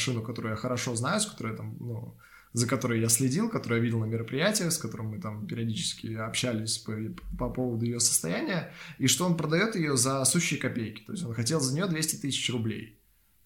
машину, 0.00 0.22
которую 0.22 0.52
я 0.52 0.56
хорошо 0.56 0.96
знаю, 0.96 1.20
с 1.20 1.26
которой 1.26 1.56
там, 1.56 1.76
ну, 1.78 2.16
за 2.52 2.66
которой 2.66 3.00
я 3.00 3.08
следил, 3.08 3.50
которую 3.50 3.78
я 3.78 3.84
видел 3.84 4.00
на 4.00 4.06
мероприятиях, 4.06 4.72
с 4.72 4.78
которым 4.78 5.08
мы 5.08 5.20
там 5.20 5.46
периодически 5.46 6.14
общались 6.14 6.78
по, 6.78 6.92
по 7.38 7.50
поводу 7.50 7.84
ее 7.84 8.00
состояния, 8.00 8.72
и 8.98 9.06
что 9.06 9.26
он 9.26 9.36
продает 9.36 9.76
ее 9.76 9.96
за 9.96 10.24
сущие 10.24 10.58
копейки. 10.58 11.02
То 11.06 11.12
есть 11.12 11.24
он 11.24 11.34
хотел 11.34 11.60
за 11.60 11.74
нее 11.74 11.86
200 11.86 12.16
тысяч 12.16 12.50
рублей 12.50 12.99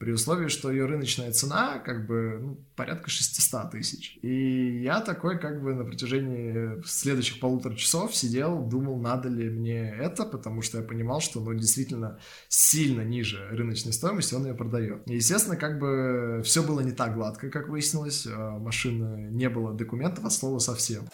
при 0.05 0.13
условии, 0.13 0.49
что 0.49 0.71
ее 0.71 0.85
рыночная 0.85 1.33
цена 1.33 1.79
как 1.79 2.07
бы 2.07 2.39
ну, 2.39 2.59
порядка 2.77 3.09
600 3.09 3.71
тысяч. 3.71 4.19
И 4.21 4.83
я 4.83 5.01
такой 5.01 5.39
как 5.39 5.63
бы 5.63 5.75
на 5.75 5.85
протяжении 5.85 6.83
следующих 6.85 7.41
полутора 7.41 7.75
часов 7.75 8.15
сидел, 8.15 8.59
думал, 8.63 9.01
надо 9.01 9.31
ли 9.31 9.49
мне 9.49 9.97
это, 9.99 10.27
потому 10.27 10.61
что 10.61 10.79
я 10.79 10.85
понимал, 10.85 11.21
что 11.21 11.41
ну 11.41 11.55
действительно 11.55 12.19
сильно 12.49 13.01
ниже 13.01 13.49
рыночной 13.51 13.95
стоимости 13.95 14.35
он 14.35 14.45
ее 14.47 14.55
продает. 14.55 15.09
И, 15.09 15.15
естественно, 15.15 15.57
как 15.57 15.79
бы 15.79 16.43
все 16.45 16.63
было 16.63 16.81
не 16.81 16.93
так 16.93 17.15
гладко, 17.15 17.49
как 17.49 17.71
выяснилось, 17.71 18.27
а 18.31 18.59
машины 18.59 19.31
не 19.31 19.49
было 19.49 19.73
документов 19.73 20.27
от 20.27 20.35
слова 20.35 20.59
совсем. 20.59 21.09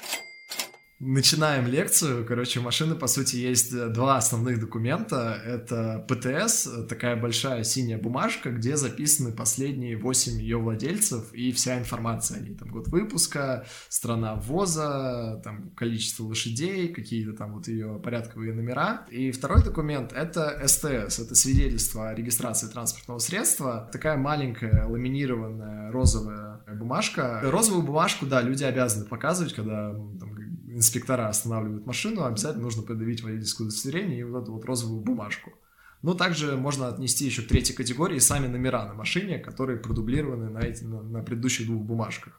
Начинаем 1.02 1.66
лекцию. 1.66 2.26
Короче, 2.26 2.60
у 2.60 2.62
машины, 2.62 2.94
по 2.94 3.06
сути, 3.06 3.36
есть 3.36 3.72
э, 3.72 3.88
два 3.88 4.18
основных 4.18 4.60
документа. 4.60 5.40
Это 5.46 6.04
ПТС, 6.06 6.68
такая 6.90 7.16
большая 7.16 7.64
синяя 7.64 7.96
бумажка, 7.96 8.50
где 8.50 8.76
записаны 8.76 9.32
последние 9.32 9.96
восемь 9.96 10.38
ее 10.38 10.58
владельцев 10.58 11.32
и 11.32 11.52
вся 11.52 11.78
информация 11.78 12.36
о 12.36 12.40
ней. 12.40 12.54
Там 12.54 12.68
год 12.68 12.88
выпуска, 12.88 13.64
страна 13.88 14.34
ввоза, 14.34 15.40
там 15.42 15.70
количество 15.70 16.24
лошадей, 16.24 16.88
какие-то 16.88 17.32
там 17.32 17.54
вот 17.54 17.66
ее 17.66 17.98
порядковые 18.04 18.52
номера. 18.52 19.06
И 19.10 19.30
второй 19.30 19.64
документ— 19.64 20.12
это 20.14 20.60
СТС, 20.68 21.18
это 21.18 21.34
свидетельство 21.34 22.10
о 22.10 22.14
регистрации 22.14 22.66
транспортного 22.66 23.20
средства. 23.20 23.88
Такая 23.90 24.18
маленькая 24.18 24.86
ламинированная 24.86 25.90
розовая 25.92 26.60
бумажка. 26.74 27.40
Розовую 27.42 27.84
бумажку, 27.84 28.26
да, 28.26 28.42
люди 28.42 28.64
обязаны 28.64 29.06
показывать, 29.06 29.54
когда 29.54 29.92
там, 29.92 30.29
инспектора 30.80 31.28
останавливают 31.28 31.86
машину, 31.86 32.24
обязательно 32.24 32.64
нужно 32.64 32.82
предъявить 32.82 33.22
водительское 33.22 33.66
удостоверение 33.66 34.20
и 34.20 34.24
вот 34.24 34.42
эту 34.42 34.52
вот 34.54 34.64
розовую 34.64 35.02
бумажку. 35.02 35.52
Но 36.00 36.14
также 36.14 36.56
можно 36.56 36.88
отнести 36.88 37.26
еще 37.26 37.42
к 37.42 37.48
третьей 37.48 37.76
категории 37.76 38.18
сами 38.18 38.46
номера 38.46 38.86
на 38.86 38.94
машине, 38.94 39.38
которые 39.38 39.78
продублированы 39.78 40.48
на, 40.48 40.60
эти, 40.60 40.82
на, 40.84 41.02
на 41.02 41.22
предыдущих 41.22 41.66
двух 41.66 41.82
бумажках. 41.82 42.38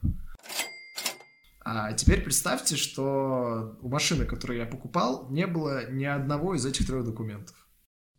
А 1.64 1.92
теперь 1.92 2.20
представьте, 2.20 2.74
что 2.74 3.78
у 3.80 3.88
машины, 3.88 4.24
которую 4.24 4.58
я 4.58 4.66
покупал, 4.66 5.28
не 5.30 5.46
было 5.46 5.88
ни 5.92 6.04
одного 6.04 6.56
из 6.56 6.66
этих 6.66 6.88
трех 6.88 7.04
документов. 7.04 7.54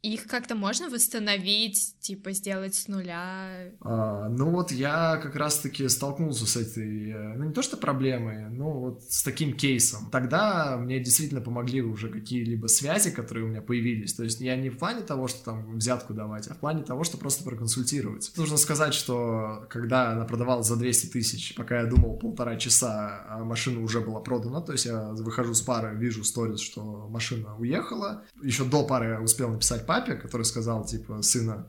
Их 0.03 0.27
как-то 0.27 0.53
можно 0.53 0.89
восстановить, 0.89 1.95
типа 2.01 2.33
сделать 2.33 2.75
с 2.75 2.89
нуля? 2.89 3.71
А, 3.79 4.27
ну 4.27 4.49
вот 4.51 4.73
я 4.73 5.15
как 5.15 5.37
раз-таки 5.37 5.87
столкнулся 5.87 6.45
с 6.45 6.57
этой, 6.57 7.09
э, 7.09 7.33
ну 7.37 7.45
не 7.45 7.53
то 7.53 7.61
что 7.61 7.77
проблемой, 7.77 8.49
но 8.49 8.69
вот 8.73 9.03
с 9.03 9.23
таким 9.23 9.53
кейсом. 9.53 10.09
Тогда 10.11 10.75
мне 10.75 10.99
действительно 10.99 11.39
помогли 11.39 11.81
уже 11.81 12.09
какие-либо 12.09 12.67
связи, 12.67 13.11
которые 13.11 13.45
у 13.45 13.47
меня 13.47 13.61
появились. 13.61 14.13
То 14.13 14.25
есть 14.25 14.41
я 14.41 14.57
не 14.57 14.69
в 14.69 14.77
плане 14.77 15.03
того, 15.03 15.29
что 15.29 15.41
там 15.45 15.77
взятку 15.77 16.13
давать, 16.13 16.47
а 16.49 16.53
в 16.53 16.57
плане 16.57 16.83
того, 16.83 17.05
что 17.05 17.17
просто 17.17 17.45
проконсультировать. 17.45 18.33
Нужно 18.35 18.57
сказать, 18.57 18.93
что 18.93 19.65
когда 19.69 20.11
она 20.11 20.25
продавалась 20.25 20.67
за 20.67 20.75
200 20.75 21.07
тысяч, 21.07 21.55
пока 21.55 21.79
я 21.79 21.85
думал 21.85 22.17
полтора 22.17 22.57
часа, 22.57 23.25
а 23.29 23.45
машина 23.45 23.79
уже 23.79 24.01
была 24.01 24.19
продана, 24.19 24.59
то 24.59 24.73
есть 24.73 24.85
я 24.85 25.11
выхожу 25.11 25.53
с 25.53 25.61
пары, 25.61 25.95
вижу 25.95 26.25
сторис, 26.25 26.59
что 26.59 27.07
машина 27.09 27.55
уехала. 27.57 28.25
Еще 28.43 28.65
до 28.65 28.85
пары 28.85 29.11
я 29.11 29.21
успел 29.21 29.49
написать 29.49 29.85
папе, 29.93 30.15
который 30.15 30.43
сказал, 30.43 30.83
типа, 30.85 31.21
сына, 31.21 31.67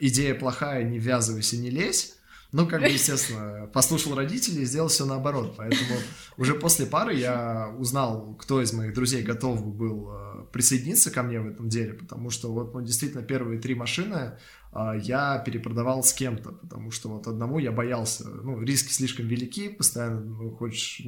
идея 0.00 0.34
плохая, 0.34 0.82
не 0.82 0.98
ввязывайся, 0.98 1.56
не 1.56 1.70
лезь. 1.70 2.16
Ну, 2.52 2.66
как 2.66 2.80
бы, 2.80 2.88
естественно, 2.88 3.70
послушал 3.72 4.16
родителей 4.16 4.62
и 4.62 4.64
сделал 4.64 4.88
все 4.88 5.06
наоборот. 5.06 5.54
Поэтому 5.56 6.00
уже 6.36 6.54
после 6.54 6.84
пары 6.86 7.14
я 7.14 7.72
узнал, 7.78 8.34
кто 8.40 8.60
из 8.60 8.72
моих 8.72 8.92
друзей 8.92 9.22
готов 9.22 9.64
был 9.64 10.10
э, 10.10 10.44
присоединиться 10.52 11.12
ко 11.12 11.22
мне 11.22 11.38
в 11.40 11.46
этом 11.46 11.68
деле, 11.68 11.94
потому 11.94 12.30
что 12.30 12.52
вот, 12.52 12.74
ну, 12.74 12.80
действительно, 12.82 13.22
первые 13.22 13.60
три 13.60 13.76
машины 13.76 14.32
я 14.72 15.38
перепродавал 15.38 16.02
с 16.02 16.12
кем-то, 16.12 16.52
потому 16.52 16.90
что 16.90 17.08
вот 17.08 17.26
одному 17.26 17.58
я 17.58 17.72
боялся, 17.72 18.28
ну, 18.28 18.60
риски 18.62 18.92
слишком 18.92 19.26
велики, 19.26 19.68
постоянно 19.68 20.20
ну, 20.20 20.50
хочешь 20.50 21.02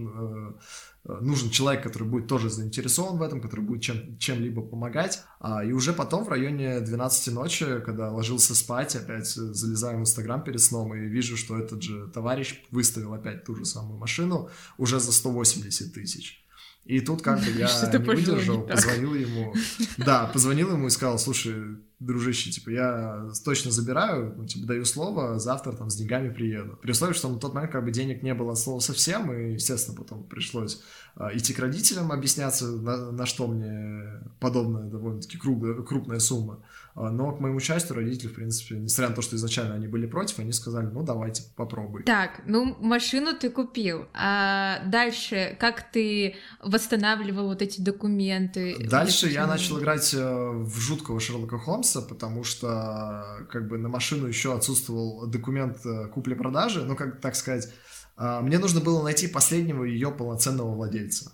Э, 1.05 1.19
нужен 1.21 1.51
человек, 1.51 1.83
который 1.83 2.07
будет 2.07 2.29
тоже 2.29 2.49
заинтересован 2.49 3.19
в 3.19 3.23
этом, 3.23 3.41
который 3.41 3.65
будет 3.65 3.83
чем, 3.83 4.19
чем-либо 4.19 4.63
помогать. 4.63 5.23
А, 5.41 5.65
и 5.65 5.73
уже 5.73 5.93
потом 5.93 6.25
в 6.25 6.29
районе 6.29 6.81
12 6.81 7.35
ночи, 7.35 7.81
когда 7.85 8.11
ложился 8.11 8.55
спать, 8.55 8.95
опять 8.95 9.27
залезаю 9.27 9.99
в 9.99 10.01
Инстаграм 10.03 10.43
перед 10.43 10.61
сном 10.61 10.95
и 10.95 11.01
вижу, 11.01 11.37
что 11.37 11.59
этот 11.59 11.83
же 11.83 12.07
товарищ 12.09 12.63
выставил 12.71 13.15
опять 13.15 13.45
ту 13.45 13.57
же 13.57 13.65
самую 13.65 13.99
машину 13.99 14.49
уже 14.79 15.01
за 15.01 15.13
180 15.13 15.93
тысяч. 15.93 16.45
И 16.85 17.01
тут 17.01 17.23
как 17.23 17.41
бы 17.41 17.47
я 17.57 17.69
не 17.93 17.99
выдержал, 17.99 18.63
позвонил 18.63 19.15
ему. 19.15 19.55
Да, 19.99 20.27
позвонил 20.27 20.71
ему 20.71 20.87
и 20.87 20.91
сказал, 20.91 21.19
слушай, 21.19 21.79
дружище, 22.07 22.51
типа, 22.51 22.71
я 22.71 23.29
точно 23.45 23.71
забираю, 23.71 24.35
ну, 24.37 24.47
типа, 24.47 24.67
даю 24.67 24.85
слово, 24.85 25.39
завтра 25.39 25.73
там 25.73 25.91
с 25.91 25.97
деньгами 25.97 26.33
приеду. 26.33 26.79
При 26.83 26.91
условии, 26.91 27.15
что 27.15 27.29
на 27.29 27.39
тот 27.39 27.55
момент 27.55 27.73
как 27.73 27.85
бы 27.85 27.91
денег 27.91 28.23
не 28.23 28.35
было 28.35 28.55
слова 28.55 28.81
совсем, 28.81 29.33
и, 29.33 29.55
естественно, 29.55 29.97
потом 29.97 30.25
пришлось 30.25 30.83
а, 31.15 31.37
идти 31.37 31.55
к 31.55 31.59
родителям 31.59 32.13
объясняться, 32.13 32.67
на, 32.67 33.13
на 33.13 33.27
что 33.27 33.47
мне 33.47 34.23
подобная 34.41 34.91
довольно-таки 34.91 35.39
крупная, 35.39 35.75
крупная 35.83 36.19
сумма. 36.19 36.61
А, 36.95 37.11
но, 37.11 37.33
к 37.33 37.41
моему 37.41 37.61
счастью, 37.61 37.97
родители, 37.97 38.29
в 38.29 38.35
принципе, 38.35 38.77
несмотря 38.77 39.11
на 39.11 39.17
то, 39.17 39.23
что 39.23 39.37
изначально 39.37 39.75
они 39.75 39.89
были 39.89 40.07
против, 40.07 40.39
они 40.39 40.53
сказали, 40.53 40.87
ну, 40.87 41.03
давайте, 41.03 41.45
попробуй. 41.57 42.03
Так, 42.05 42.43
ну, 42.47 42.77
машину 42.81 43.35
ты 43.35 43.51
купил, 43.51 44.07
а 44.13 44.83
дальше 44.87 45.57
как 45.59 45.91
ты 45.91 46.37
восстанавливал 46.63 47.47
вот 47.47 47.63
эти 47.63 47.81
документы? 47.81 48.77
Дальше 48.89 49.27
вот 49.27 49.33
я 49.33 49.47
начал 49.47 49.81
играть 49.81 50.13
э, 50.13 50.19
в 50.19 50.79
жуткого 50.79 51.19
Шерлока 51.19 51.59
Холмса, 51.59 52.03
потому 52.03 52.45
что, 52.45 53.47
как 53.51 53.69
бы, 53.69 53.79
на 53.79 53.89
машину 53.89 54.27
еще 54.27 54.55
отсутствовал 54.55 55.27
документ 55.27 55.79
э, 55.87 56.09
купли-продажи, 56.09 56.85
ну, 56.85 56.95
как 56.95 57.21
так 57.21 57.37
сказать, 57.37 57.69
а, 58.17 58.41
мне 58.41 58.59
нужно 58.59 58.81
было 58.81 59.03
найти 59.03 59.27
последнего 59.27 59.85
ее 59.85 60.11
полноценного 60.11 60.75
владельца. 60.75 61.33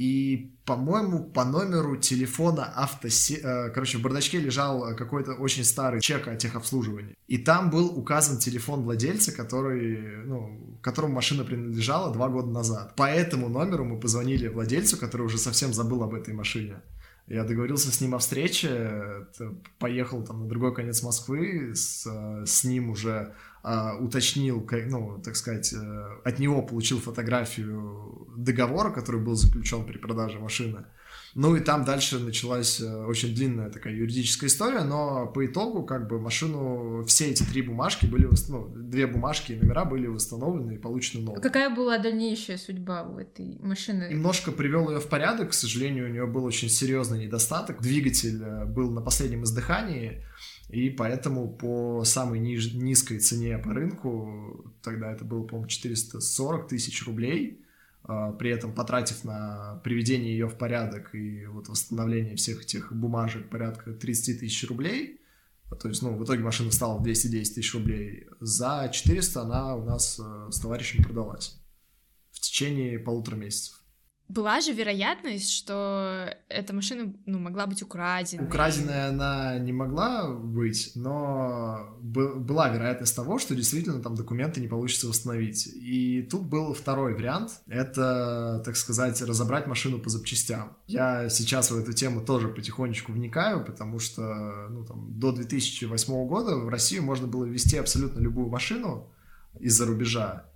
И, 0.00 0.54
по-моему, 0.64 1.24
по 1.24 1.44
номеру 1.44 1.94
телефона 1.98 2.72
автосе... 2.74 3.34
Э, 3.42 3.68
короче, 3.68 3.98
в 3.98 4.00
бардачке 4.00 4.38
лежал 4.38 4.96
какой-то 4.96 5.34
очень 5.34 5.62
старый 5.62 6.00
чек 6.00 6.26
о 6.26 6.36
техобслуживании. 6.36 7.14
И 7.28 7.36
там 7.36 7.68
был 7.68 7.98
указан 7.98 8.38
телефон 8.38 8.80
владельца, 8.80 9.30
который, 9.30 10.24
ну, 10.24 10.78
которому 10.80 11.12
машина 11.12 11.44
принадлежала 11.44 12.14
два 12.14 12.30
года 12.30 12.48
назад. 12.48 12.96
По 12.96 13.10
этому 13.10 13.50
номеру 13.50 13.84
мы 13.84 14.00
позвонили 14.00 14.48
владельцу, 14.48 14.96
который 14.96 15.26
уже 15.26 15.36
совсем 15.36 15.74
забыл 15.74 16.02
об 16.02 16.14
этой 16.14 16.32
машине. 16.32 16.76
Я 17.26 17.44
договорился 17.44 17.92
с 17.92 18.00
ним 18.00 18.14
о 18.14 18.18
встрече, 18.18 19.26
поехал 19.78 20.24
там 20.24 20.44
на 20.44 20.48
другой 20.48 20.74
конец 20.74 21.02
Москвы, 21.02 21.74
с, 21.74 22.06
с 22.46 22.64
ним 22.64 22.88
уже 22.88 23.34
уточнил, 24.00 24.66
ну, 24.86 25.20
так 25.22 25.36
сказать, 25.36 25.72
э, 25.72 26.20
от 26.24 26.38
него 26.38 26.62
получил 26.62 26.98
фотографию 26.98 28.26
договора, 28.36 28.90
который 28.90 29.20
был 29.20 29.34
заключен 29.34 29.84
при 29.84 29.98
продаже 29.98 30.38
машины. 30.38 30.86
Ну 31.34 31.54
и 31.54 31.60
там 31.60 31.84
дальше 31.84 32.18
началась 32.18 32.80
э, 32.80 33.04
очень 33.04 33.34
длинная 33.34 33.70
такая 33.70 33.94
юридическая 33.94 34.48
история, 34.48 34.82
но 34.82 35.26
по 35.26 35.46
итогу 35.46 35.84
как 35.84 36.08
бы 36.08 36.20
машину, 36.20 37.04
все 37.06 37.30
эти 37.30 37.44
три 37.44 37.62
бумажки 37.62 38.06
были, 38.06 38.28
ну, 38.48 38.68
две 38.68 39.06
бумажки 39.06 39.52
и 39.52 39.56
номера 39.56 39.84
были 39.84 40.06
восстановлены 40.08 40.74
и 40.74 40.78
получены 40.78 41.24
новые. 41.24 41.40
Какая 41.40 41.70
была 41.74 41.98
дальнейшая 41.98 42.58
судьба 42.58 43.04
у 43.04 43.18
этой 43.18 43.58
машины? 43.60 44.08
Немножко 44.10 44.50
привел 44.50 44.90
ее 44.90 44.98
в 44.98 45.06
порядок, 45.06 45.50
к 45.50 45.54
сожалению, 45.54 46.06
у 46.06 46.12
нее 46.12 46.26
был 46.26 46.44
очень 46.44 46.68
серьезный 46.68 47.26
недостаток. 47.26 47.80
Двигатель 47.80 48.42
э, 48.42 48.64
был 48.64 48.90
на 48.90 49.00
последнем 49.00 49.44
издыхании, 49.44 50.24
и 50.68 50.90
поэтому 50.90 51.48
по 51.48 52.02
самой 52.04 52.40
ниж- 52.40 52.74
низкой 52.74 53.18
цене 53.18 53.58
по 53.58 53.72
рынку, 53.72 54.72
тогда 54.82 55.12
это 55.12 55.24
было, 55.24 55.44
по-моему, 55.44 55.68
440 55.68 56.68
тысяч 56.68 57.06
рублей, 57.06 57.64
при 58.02 58.50
этом 58.50 58.74
потратив 58.74 59.24
на 59.24 59.80
приведение 59.84 60.32
ее 60.32 60.48
в 60.48 60.56
порядок 60.56 61.14
и 61.14 61.46
вот 61.46 61.68
восстановление 61.68 62.36
всех 62.36 62.62
этих 62.62 62.92
бумажек 62.92 63.48
порядка 63.48 63.92
30 63.92 64.40
тысяч 64.40 64.68
рублей, 64.68 65.20
То 65.80 65.88
есть, 65.88 66.02
ну, 66.02 66.16
в 66.16 66.24
итоге 66.24 66.42
машина 66.42 66.72
стала 66.72 66.98
в 66.98 67.02
210 67.02 67.54
тысяч 67.54 67.74
рублей. 67.74 68.26
За 68.40 68.90
400 68.92 69.42
она 69.42 69.76
у 69.76 69.84
нас 69.84 70.18
э, 70.18 70.48
с 70.50 70.58
товарищем 70.58 71.04
продалась 71.04 71.60
в 72.32 72.40
течение 72.40 72.98
полутора 72.98 73.36
месяцев. 73.36 73.79
Была 74.30 74.60
же 74.60 74.72
вероятность, 74.72 75.50
что 75.50 76.36
эта 76.48 76.72
машина 76.72 77.12
ну, 77.26 77.40
могла 77.40 77.66
быть 77.66 77.82
украдена. 77.82 78.44
Украденная 78.44 79.08
она 79.08 79.58
не 79.58 79.72
могла 79.72 80.30
быть, 80.30 80.92
но 80.94 81.96
была 82.00 82.68
вероятность 82.68 83.16
того, 83.16 83.40
что 83.40 83.56
действительно 83.56 84.00
там 84.00 84.14
документы 84.14 84.60
не 84.60 84.68
получится 84.68 85.08
восстановить. 85.08 85.66
И 85.66 86.22
тут 86.30 86.42
был 86.42 86.74
второй 86.74 87.14
вариант. 87.14 87.60
Это, 87.66 88.62
так 88.64 88.76
сказать, 88.76 89.20
разобрать 89.20 89.66
машину 89.66 89.98
по 89.98 90.10
запчастям. 90.10 90.76
Я 90.86 91.28
сейчас 91.28 91.72
в 91.72 91.76
эту 91.76 91.92
тему 91.92 92.20
тоже 92.20 92.46
потихонечку 92.46 93.10
вникаю, 93.10 93.64
потому 93.64 93.98
что 93.98 94.68
ну, 94.70 94.84
там, 94.84 95.18
до 95.18 95.32
2008 95.32 96.28
года 96.28 96.54
в 96.54 96.68
Россию 96.68 97.02
можно 97.02 97.26
было 97.26 97.44
ввести 97.46 97.78
абсолютно 97.78 98.20
любую 98.20 98.48
машину 98.48 99.10
из-за 99.58 99.86
рубежа 99.86 100.49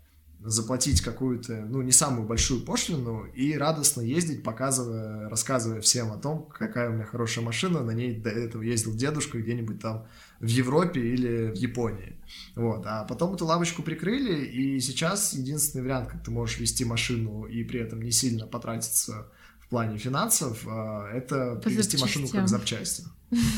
заплатить 0.44 1.00
какую-то, 1.00 1.64
ну, 1.68 1.80
не 1.80 1.92
самую 1.92 2.28
большую 2.28 2.60
пошлину 2.60 3.24
и 3.34 3.56
радостно 3.56 4.02
ездить, 4.02 4.42
показывая, 4.42 5.28
рассказывая 5.30 5.80
всем 5.80 6.12
о 6.12 6.18
том, 6.18 6.48
какая 6.52 6.90
у 6.90 6.92
меня 6.92 7.04
хорошая 7.04 7.44
машина, 7.44 7.82
на 7.82 7.92
ней 7.92 8.14
до 8.14 8.28
этого 8.28 8.62
ездил 8.62 8.94
дедушка 8.94 9.38
где-нибудь 9.38 9.80
там 9.80 10.06
в 10.40 10.46
Европе 10.46 11.00
или 11.00 11.50
в 11.50 11.54
Японии. 11.54 12.16
Вот. 12.54 12.84
А 12.86 13.04
потом 13.04 13.34
эту 13.34 13.46
лавочку 13.46 13.82
прикрыли, 13.82 14.44
и 14.44 14.80
сейчас 14.80 15.32
единственный 15.32 15.82
вариант, 15.82 16.10
как 16.10 16.22
ты 16.22 16.30
можешь 16.30 16.58
вести 16.58 16.84
машину 16.84 17.46
и 17.46 17.64
при 17.64 17.80
этом 17.80 18.02
не 18.02 18.10
сильно 18.10 18.46
потратиться 18.46 19.26
в 19.60 19.68
плане 19.68 19.96
финансов, 19.96 20.62
а, 20.66 21.10
это 21.10 21.56
привести 21.56 21.96
машину 21.96 22.28
как 22.28 22.48
запчасти. 22.48 23.04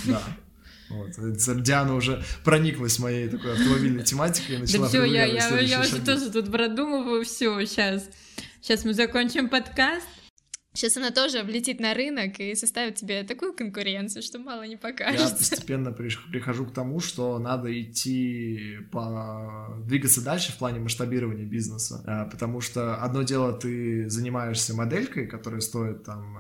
Да. 0.07 0.23
Вот. 0.89 1.63
Диана 1.63 1.95
уже 1.95 2.23
прониклась 2.45 2.99
моей 2.99 3.29
такой 3.29 3.53
автомобильной 3.53 4.05
тематикой 4.05 4.57
и 4.57 4.59
начала 4.59 4.85
Да 4.85 4.89
все, 4.89 5.05
я, 5.05 5.25
я, 5.25 5.59
я 5.61 5.81
уже 5.81 6.01
тоже 6.01 6.31
тут 6.31 6.51
продумываю 6.51 7.25
все 7.25 7.65
сейчас. 7.65 8.09
Сейчас 8.61 8.85
мы 8.85 8.95
закончим 8.95 9.49
подкаст, 9.49 10.07
Сейчас 10.77 10.97
она 10.99 11.11
тоже 11.11 11.43
влетит 11.43 11.81
на 11.81 11.95
рынок 11.95 12.39
и 12.39 12.55
составит 12.55 12.97
тебе 12.97 13.23
такую 13.23 13.55
конкуренцию, 13.55 14.23
что 14.23 14.39
мало 14.39 14.67
не 14.67 14.77
покажется. 14.77 15.25
Я 15.25 15.37
постепенно 15.37 15.93
прихожу 15.93 16.67
к 16.67 16.75
тому, 16.75 17.01
что 17.01 17.39
надо 17.39 17.69
идти 17.81 18.79
по... 18.93 19.75
двигаться 19.87 20.23
дальше 20.23 20.53
в 20.53 20.59
плане 20.59 20.81
масштабирования 20.81 21.47
бизнеса, 21.47 22.03
а, 22.07 22.27
потому 22.27 22.61
что 22.61 22.97
одно 22.97 23.23
дело 23.23 23.55
ты 23.55 24.11
занимаешься 24.11 24.75
моделькой, 24.75 25.27
которая 25.27 25.61
стоит 25.61 26.05
там 26.05 26.39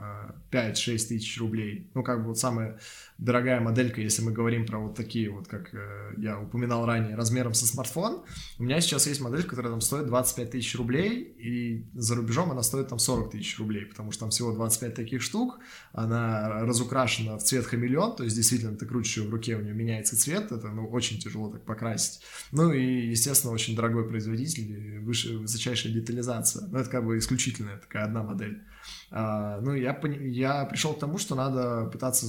5-6 0.52 0.74
тысяч 1.08 1.38
рублей, 1.38 1.90
ну 1.94 2.02
как 2.02 2.20
бы 2.20 2.28
вот 2.28 2.38
самая 2.38 2.78
дорогая 3.18 3.60
моделька, 3.60 4.00
если 4.00 4.22
мы 4.22 4.32
говорим 4.32 4.66
про 4.66 4.78
вот 4.78 4.94
такие 4.94 5.30
вот, 5.30 5.48
как 5.48 5.72
э, 5.74 6.12
я 6.18 6.38
упоминал 6.38 6.84
ранее, 6.84 7.16
размером 7.16 7.54
со 7.54 7.66
смартфон, 7.66 8.22
у 8.58 8.62
меня 8.62 8.80
сейчас 8.80 9.06
есть 9.06 9.20
модель, 9.20 9.44
которая 9.44 9.72
там 9.72 9.80
стоит 9.80 10.06
25 10.06 10.50
тысяч 10.50 10.74
рублей, 10.76 11.22
и 11.22 11.86
за 11.94 12.14
рубежом 12.14 12.50
она 12.50 12.62
стоит 12.62 12.88
там 12.88 12.98
40 12.98 13.30
тысяч 13.30 13.58
рублей, 13.58 13.86
потому 13.86 14.12
что 14.12 14.25
там 14.26 14.30
всего 14.30 14.52
25 14.52 14.94
таких 14.94 15.22
штук, 15.22 15.60
она 15.92 16.60
разукрашена 16.62 17.38
в 17.38 17.42
цвет 17.42 17.66
хамелеон, 17.66 18.16
то 18.16 18.24
есть 18.24 18.34
действительно 18.34 18.76
ты 18.76 18.86
крутишь 18.86 19.18
ее 19.18 19.28
в 19.28 19.30
руке, 19.30 19.56
у 19.56 19.60
нее 19.60 19.74
меняется 19.74 20.16
цвет, 20.16 20.52
это 20.52 20.68
ну, 20.68 20.86
очень 20.88 21.18
тяжело 21.18 21.50
так 21.50 21.64
покрасить. 21.64 22.22
Ну 22.52 22.72
и, 22.72 23.08
естественно, 23.08 23.52
очень 23.52 23.76
дорогой 23.76 24.08
производитель, 24.08 24.98
выше, 25.00 25.38
высочайшая 25.38 25.92
детализация, 25.92 26.66
но 26.66 26.80
это 26.80 26.90
как 26.90 27.04
бы 27.04 27.18
исключительная 27.18 27.78
такая 27.78 28.04
одна 28.04 28.22
модель. 28.22 28.62
А, 29.10 29.60
ну, 29.60 29.74
я, 29.74 29.98
я 30.20 30.64
пришел 30.64 30.94
к 30.94 30.98
тому, 30.98 31.18
что 31.18 31.34
надо 31.34 31.88
пытаться 31.92 32.26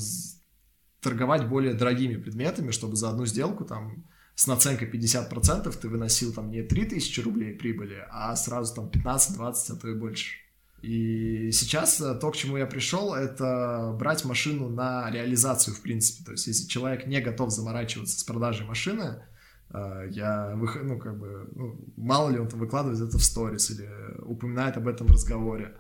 торговать 1.02 1.48
более 1.48 1.74
дорогими 1.74 2.16
предметами, 2.16 2.72
чтобы 2.72 2.96
за 2.96 3.10
одну 3.10 3.26
сделку 3.26 3.66
там 3.66 4.06
с 4.36 4.46
наценкой 4.46 4.90
50% 4.90 5.76
ты 5.76 5.90
выносил 5.90 6.32
там 6.32 6.52
не 6.52 6.62
3000 6.62 7.22
рублей 7.22 7.54
прибыли, 7.56 8.06
а 8.12 8.36
сразу 8.36 8.76
там 8.76 8.90
15-20, 8.90 9.54
а 9.70 9.76
то 9.76 9.88
и 9.88 9.96
больше. 9.96 10.47
И 10.82 11.52
сейчас 11.52 12.00
э, 12.02 12.16
то, 12.16 12.32
к 12.32 12.36
чему 12.36 12.58
я 12.58 12.68
пришел, 12.68 13.14
это 13.14 13.96
брать 13.98 14.26
машину 14.26 14.70
на 14.70 15.10
реализацию, 15.10 15.74
в 15.76 15.82
принципе. 15.82 16.24
То 16.24 16.32
есть, 16.32 16.48
если 16.48 16.68
человек 16.68 17.08
не 17.08 17.20
готов 17.20 17.52
заморачиваться 17.52 18.20
с 18.20 18.24
продажей 18.24 18.66
машины, 18.66 19.24
э, 19.72 20.08
я 20.12 20.54
выхожу, 20.56 20.86
ну, 20.86 21.00
как 21.00 21.18
бы, 21.18 21.50
ну, 21.56 21.80
мало 21.98 22.30
ли 22.30 22.38
он 22.38 22.48
там 22.48 22.60
выкладывает 22.60 23.02
это 23.02 23.18
в 23.18 23.24
сторис 23.24 23.72
или 23.72 23.90
упоминает 24.22 24.78
об 24.78 24.88
этом 24.88 25.08
в 25.08 25.12
разговоре. 25.12 25.74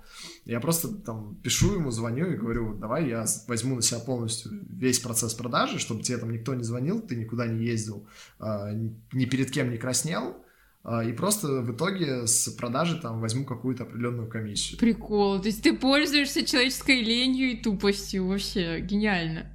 Я 0.45 0.59
просто 0.59 0.87
там 0.87 1.35
пишу 1.43 1.75
ему, 1.75 1.91
звоню 1.91 2.31
и 2.31 2.37
говорю, 2.37 2.73
давай 2.73 3.07
я 3.07 3.25
возьму 3.47 3.75
на 3.75 3.83
себя 3.83 3.99
полностью 3.99 4.51
весь 4.67 4.99
процесс 4.99 5.35
продажи, 5.35 5.77
чтобы 5.77 6.01
тебе 6.01 6.17
там 6.17 6.31
никто 6.31 6.55
не 6.55 6.63
звонил, 6.63 7.01
ты 7.01 7.15
никуда 7.15 7.45
не 7.45 7.63
ездил, 7.63 8.07
а, 8.39 8.71
ни 8.71 9.25
перед 9.25 9.51
кем 9.51 9.69
не 9.69 9.77
краснел, 9.77 10.37
и 10.87 11.11
просто 11.11 11.61
в 11.61 11.75
итоге 11.75 12.27
с 12.27 12.49
продажи 12.49 12.99
там 12.99 13.19
возьму 13.19 13.45
какую-то 13.45 13.83
определенную 13.83 14.29
комиссию. 14.29 14.79
Прикол, 14.79 15.41
то 15.41 15.47
есть 15.47 15.61
ты 15.61 15.75
пользуешься 15.75 16.45
человеческой 16.45 17.01
ленью 17.01 17.51
и 17.51 17.57
тупостью, 17.57 18.27
вообще 18.27 18.79
гениально. 18.79 19.51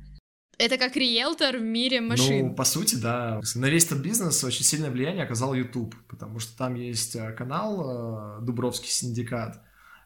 Это 0.59 0.77
как 0.77 0.95
риэлтор 0.95 1.57
в 1.57 1.63
мире 1.63 2.01
машин. 2.01 2.49
Ну, 2.49 2.55
по 2.55 2.65
сути, 2.65 2.95
да. 2.95 3.41
На 3.55 3.67
весь 3.67 3.87
этот 3.87 4.01
бизнес 4.01 4.45
очень 4.45 4.65
сильное 4.65 4.91
влияние 4.91 5.25
оказал 5.25 5.55
YouTube, 5.55 5.95
потому 6.09 6.39
что 6.39 6.57
там 6.57 6.75
есть 6.75 7.17
э, 7.17 7.33
канал 7.33 8.39
э, 8.39 8.45
Дубровский 8.45 8.91
синдикат, 8.91 9.61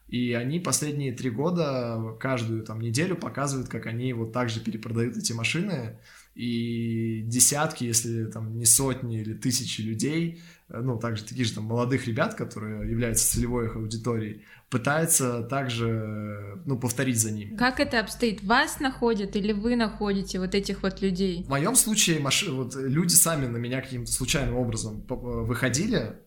и 0.07 0.33
они 0.33 0.59
последние 0.59 1.11
три 1.11 1.29
года 1.29 2.15
каждую 2.19 2.63
там 2.63 2.79
неделю 2.79 3.15
показывают, 3.17 3.69
как 3.69 3.85
они 3.85 4.13
вот 4.13 4.31
так 4.31 4.49
же 4.49 4.61
перепродают 4.61 5.17
эти 5.17 5.33
машины. 5.33 5.99
И 6.37 7.23
десятки, 7.25 7.83
если 7.83 8.25
там 8.25 8.59
не 8.59 8.65
сотни 8.65 9.21
или 9.21 9.33
тысячи 9.33 9.81
людей, 9.81 10.39
э, 10.69 10.79
ну, 10.79 10.99
также 10.99 11.23
таких 11.23 11.47
же 11.47 11.55
там 11.55 11.63
молодых 11.63 12.05
ребят, 12.05 12.35
которые 12.35 12.87
являются 12.87 13.27
целевой 13.27 13.65
их 13.65 13.75
аудиторией, 13.75 14.43
пытаются 14.69 15.41
также, 15.41 16.61
ну, 16.67 16.77
повторить 16.77 17.19
за 17.19 17.31
ними. 17.31 17.57
Как 17.57 17.79
это 17.79 17.99
обстоит? 17.99 18.43
Вас 18.43 18.79
находят 18.79 19.35
или 19.35 19.51
вы 19.51 19.75
находите 19.75 20.39
вот 20.39 20.53
этих 20.53 20.83
вот 20.83 21.01
людей? 21.01 21.43
В 21.43 21.49
моем 21.49 21.73
случае 21.73 22.19
маши... 22.19 22.51
вот, 22.51 22.75
люди 22.75 23.13
сами 23.13 23.47
на 23.47 23.57
меня 23.57 23.81
каким-то 23.81 24.11
случайным 24.11 24.57
образом 24.57 25.03
выходили, 25.07 26.17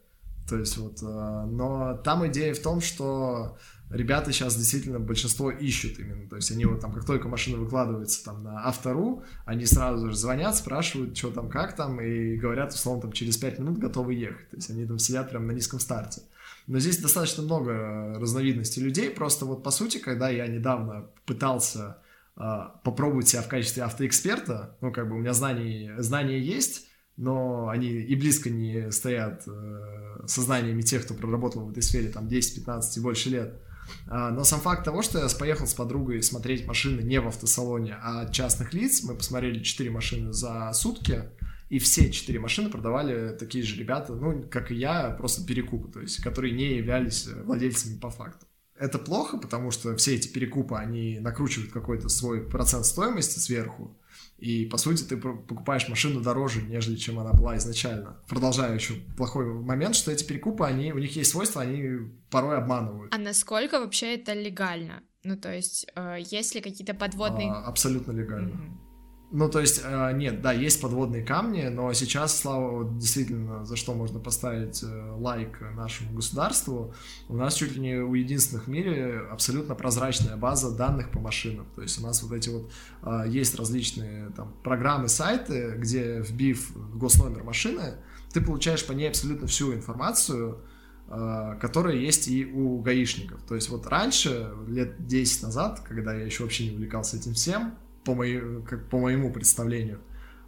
то 0.49 0.59
есть 0.59 0.77
вот, 0.77 1.01
э, 1.03 1.07
но 1.07 1.99
там 1.99 2.27
идея 2.27 2.53
в 2.55 2.59
том, 2.59 2.81
что 2.81 3.59
ребята 3.91 4.33
сейчас 4.33 4.57
действительно 4.57 5.01
большинство 5.01 5.51
ищут 5.51 5.99
именно, 5.99 6.29
то 6.29 6.37
есть 6.37 6.51
они 6.51 6.65
вот 6.65 6.81
там, 6.81 6.93
как 6.93 7.05
только 7.05 7.29
машина 7.29 7.59
выкладывается 7.59 8.25
там 8.25 8.43
на 8.43 8.67
автору, 8.67 9.25
они 9.45 9.67
сразу 9.67 10.11
же 10.11 10.17
звонят, 10.17 10.57
спрашивают, 10.57 11.17
что 11.17 11.31
там, 11.31 11.49
как 11.49 11.77
там, 11.77 12.01
и 12.01 12.37
говорят, 12.37 12.73
условно, 12.73 13.03
там 13.03 13.13
через 13.13 13.37
5 13.37 13.59
минут 13.59 13.79
готовы 13.79 14.15
ехать, 14.15 14.49
то 14.51 14.57
есть 14.57 14.71
они 14.71 14.87
там 14.87 14.99
сидят 14.99 15.31
прям 15.31 15.47
на 15.47 15.53
низком 15.53 15.81
старте. 15.81 16.23
Но 16.67 16.79
здесь 16.79 16.99
достаточно 16.99 17.43
много 17.43 18.17
разновидностей 18.19 18.83
людей, 18.83 19.11
просто 19.11 19.45
вот 19.45 19.63
по 19.63 19.71
сути, 19.71 19.99
когда 19.99 20.29
я 20.29 20.47
недавно 20.47 21.07
пытался 21.27 21.99
э, 22.37 22.43
попробовать 22.85 23.29
себя 23.29 23.43
в 23.43 23.49
качестве 23.49 23.83
автоэксперта, 23.83 24.77
ну 24.81 24.93
как 24.93 25.09
бы 25.09 25.17
у 25.17 25.19
меня 25.19 25.33
знаний, 25.33 25.91
знания 25.99 26.39
есть, 26.39 26.87
но 27.17 27.69
они 27.69 27.89
и 27.89 28.15
близко 28.15 28.51
не 28.51 28.91
стоят 28.93 29.43
э, 29.47 30.27
сознаниями 30.27 30.83
тех, 30.83 31.05
кто 31.05 31.15
проработал 31.15 31.67
в 31.67 31.71
этой 31.71 31.83
сфере 31.83 32.09
там 32.09 32.29
10, 32.29 32.55
15 32.55 32.97
и 32.97 33.01
больше 33.01 33.31
лет. 33.31 33.61
А, 34.07 34.31
но 34.31 34.45
сам 34.45 34.61
факт 34.61 34.85
того, 34.85 35.03
что 35.03 35.19
я 35.19 35.29
поехал 35.29 35.67
с 35.67 35.75
подругой 35.75 36.23
смотреть 36.23 36.67
машины 36.67 37.01
не 37.03 37.21
в 37.21 37.29
автосалоне, 37.29 37.97
а 38.03 38.23
от 38.23 38.33
частных 38.33 38.73
лиц, 38.75 39.03
мы 39.03 39.15
посмотрели 39.15 39.63
4 39.63 39.91
машины 39.91 40.33
за 40.33 40.73
сутки, 40.73 41.25
и 41.71 41.79
все 41.79 42.11
четыре 42.11 42.41
машины 42.41 42.69
продавали 42.69 43.37
такие 43.37 43.65
же 43.65 43.77
ребята, 43.77 44.13
ну, 44.13 44.45
как 44.51 44.73
и 44.73 44.75
я, 44.75 45.11
просто 45.11 45.47
перекупы, 45.47 45.91
то 45.91 46.01
есть, 46.01 46.21
которые 46.21 46.53
не 46.53 46.77
являлись 46.77 47.29
владельцами 47.45 47.97
по 47.97 48.11
факту. 48.11 48.47
Это 48.77 48.99
плохо, 48.99 49.37
потому 49.37 49.71
что 49.71 49.95
все 49.97 50.17
эти 50.17 50.27
перекупы, 50.27 50.75
они 50.75 51.21
накручивают 51.21 51.71
какой-то 51.71 52.09
свой 52.09 52.41
процент 52.41 52.87
стоимости 52.87 53.39
сверху, 53.39 53.97
и, 54.41 54.67
по 54.67 54.79
сути, 54.79 55.03
ты 55.03 55.17
покупаешь 55.17 55.89
машину 55.89 56.21
дороже, 56.21 56.63
нежели 56.63 56.97
чем 56.97 57.19
она 57.19 57.33
была 57.33 57.57
изначально. 57.59 58.23
Продолжаю 58.27 58.75
еще 58.75 58.95
плохой 59.17 59.45
момент, 59.45 59.95
что 59.95 60.11
эти 60.11 60.25
перекупы, 60.25 60.65
они, 60.65 60.93
у 60.93 60.99
них 60.99 61.15
есть 61.17 61.31
свойства, 61.31 61.63
они 61.63 62.11
порой 62.31 62.57
обманывают. 62.57 63.15
А 63.15 63.19
насколько 63.19 63.81
вообще 63.81 64.15
это 64.15 64.33
легально? 64.33 65.03
Ну, 65.25 65.37
то 65.37 65.55
есть, 65.55 65.87
э, 65.95 66.17
есть 66.19 66.55
ли 66.55 66.63
какие-то 66.63 66.95
подводные... 66.95 67.51
А, 67.51 67.67
абсолютно 67.67 68.13
легально. 68.13 68.55
Mm-hmm. 68.55 68.90
Ну, 69.33 69.49
то 69.49 69.61
есть, 69.61 69.81
э, 69.85 70.13
нет, 70.15 70.43
да, 70.43 70.53
есть 70.53 70.81
подводные 70.81 71.23
камни, 71.23 71.69
но 71.69 71.93
сейчас, 71.93 72.37
слава, 72.37 72.85
действительно, 72.99 73.65
за 73.65 73.77
что 73.77 73.95
можно 73.95 74.19
поставить 74.19 74.83
э, 74.83 75.15
лайк 75.19 75.61
нашему 75.77 76.17
государству, 76.17 76.93
у 77.29 77.37
нас 77.37 77.55
чуть 77.55 77.77
ли 77.77 77.81
не 77.81 77.95
у 77.99 78.13
единственных 78.15 78.65
в 78.65 78.69
мире 78.69 79.21
абсолютно 79.31 79.77
прозрачная 79.77 80.37
база 80.37 80.77
данных 80.77 81.13
по 81.13 81.21
машинам. 81.21 81.69
То 81.77 81.83
есть 81.83 82.01
у 82.01 82.03
нас 82.03 82.25
вот 82.25 82.33
эти 82.33 82.49
вот 82.49 82.73
э, 83.05 83.27
есть 83.29 83.55
различные 83.55 84.31
там 84.31 84.53
программы, 84.65 85.07
сайты, 85.09 85.77
где 85.79 86.21
вбив 86.21 86.73
госномер 86.97 87.45
машины, 87.45 87.99
ты 88.33 88.41
получаешь 88.41 88.85
по 88.85 88.93
ней 88.93 89.09
абсолютно 89.09 89.47
всю 89.47 89.73
информацию, 89.75 90.61
которая 91.09 91.97
есть 91.97 92.29
и 92.29 92.47
у 92.47 92.79
гаишников. 92.79 93.43
То 93.43 93.57
есть 93.57 93.69
вот 93.69 93.89
раньше, 93.89 94.53
лет 94.69 95.05
10 95.05 95.43
назад, 95.43 95.81
когда 95.81 96.15
я 96.15 96.25
еще 96.25 96.45
вообще 96.45 96.69
не 96.69 96.77
увлекался 96.77 97.17
этим 97.17 97.35
всем, 97.35 97.75
по, 98.05 98.15
моей, 98.15 98.41
как, 98.63 98.89
по 98.89 98.99
моему 98.99 99.33
представлению. 99.33 100.01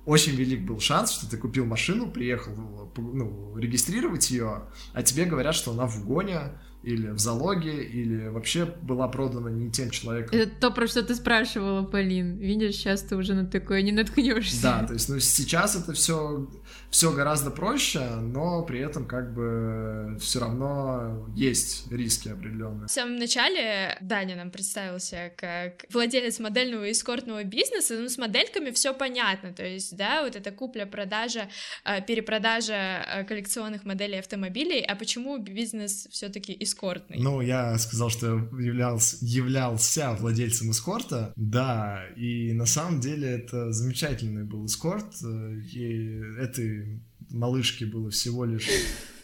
очень 0.04 0.34
велик 0.34 0.62
был 0.62 0.80
шанс, 0.80 1.12
что 1.12 1.30
ты 1.30 1.36
купил 1.36 1.64
машину, 1.64 2.10
приехал 2.10 2.52
ну, 2.96 3.56
регистрировать 3.56 4.30
ее, 4.30 4.64
а 4.92 5.02
тебе 5.02 5.24
говорят, 5.24 5.54
что 5.54 5.72
она 5.72 5.86
в 5.86 6.04
гоне, 6.04 6.58
или 6.82 7.08
в 7.08 7.18
залоге, 7.18 7.84
или 7.84 8.28
вообще 8.28 8.64
была 8.64 9.08
продана 9.08 9.50
не 9.50 9.70
тем 9.70 9.90
человеком. 9.90 10.38
Это 10.38 10.52
то, 10.60 10.70
про 10.70 10.86
что 10.86 11.02
ты 11.02 11.14
спрашивала, 11.14 11.84
Полин. 11.84 12.38
Видишь, 12.38 12.74
сейчас 12.74 13.02
ты 13.02 13.16
уже 13.16 13.34
на 13.34 13.46
такое 13.46 13.82
не 13.82 13.92
наткнешься. 13.92 14.62
Да, 14.62 14.86
то 14.86 14.94
есть, 14.94 15.08
ну, 15.08 15.20
сейчас 15.20 15.76
это 15.76 15.92
все, 15.92 16.48
все 16.90 17.12
гораздо 17.12 17.50
проще, 17.50 18.00
но 18.16 18.62
при 18.62 18.80
этом 18.80 19.06
как 19.06 19.32
бы 19.32 20.16
все 20.20 20.40
равно 20.40 21.28
есть 21.36 21.90
риски 21.92 22.28
определенные. 22.28 22.88
В 22.88 22.90
самом 22.90 23.16
начале 23.16 23.96
Даня 24.00 24.36
нам 24.36 24.50
представился 24.50 25.32
как 25.36 25.84
владелец 25.90 26.40
модельного 26.40 26.88
и 26.88 26.92
эскортного 26.92 27.44
бизнеса, 27.44 27.94
ну, 27.98 28.08
с 28.08 28.18
модельками 28.18 28.70
все 28.72 28.92
понятно, 28.92 29.52
то 29.52 29.64
есть, 29.64 29.96
да, 29.96 30.24
вот 30.24 30.34
это 30.34 30.50
купля-продажа, 30.50 31.48
э, 31.84 32.02
перепродажа 32.02 32.74
э, 32.74 33.24
коллекционных 33.24 33.84
моделей 33.84 34.18
автомобилей, 34.18 34.80
а 34.82 34.96
почему 34.96 35.38
бизнес 35.38 36.08
все-таки 36.10 36.56
эскортный. 36.58 36.71
Ну, 37.18 37.40
я 37.40 37.78
сказал, 37.78 38.10
что 38.10 38.36
являлся, 38.58 39.16
являлся 39.20 40.16
владельцем 40.20 40.70
эскорта, 40.70 41.32
да, 41.36 42.04
и 42.16 42.52
на 42.52 42.66
самом 42.66 43.00
деле 43.00 43.28
это 43.28 43.72
замечательный 43.72 44.44
был 44.44 44.66
эскорт, 44.66 45.14
и 45.22 46.20
этой 46.38 47.00
малышке 47.30 47.86
было 47.86 48.10
всего 48.10 48.44
лишь 48.44 48.68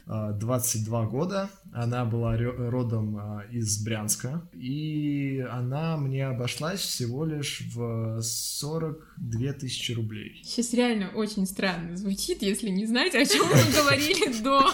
22 0.09 1.01
а, 1.01 1.07
года, 1.07 1.51
она 1.73 2.05
была 2.07 2.37
родом 2.37 3.16
а, 3.16 3.44
из 3.51 3.83
Брянска, 3.85 4.49
и 4.55 5.44
она 5.51 5.99
мне 5.99 6.27
обошлась 6.27 6.81
всего 6.81 7.27
лишь 7.27 7.62
в 7.75 8.21
42 8.23 9.53
тысячи 9.53 9.92
рублей. 9.92 10.40
Сейчас 10.44 10.73
реально 10.73 11.11
очень 11.14 11.47
странно 11.47 11.97
звучит, 11.97 12.42
если 12.42 12.71
не 12.71 12.87
знаете, 12.87 13.18
о 13.18 13.27
чем 13.27 13.47
мы 13.47 13.73
говорили 13.75 14.42
до. 14.42 14.64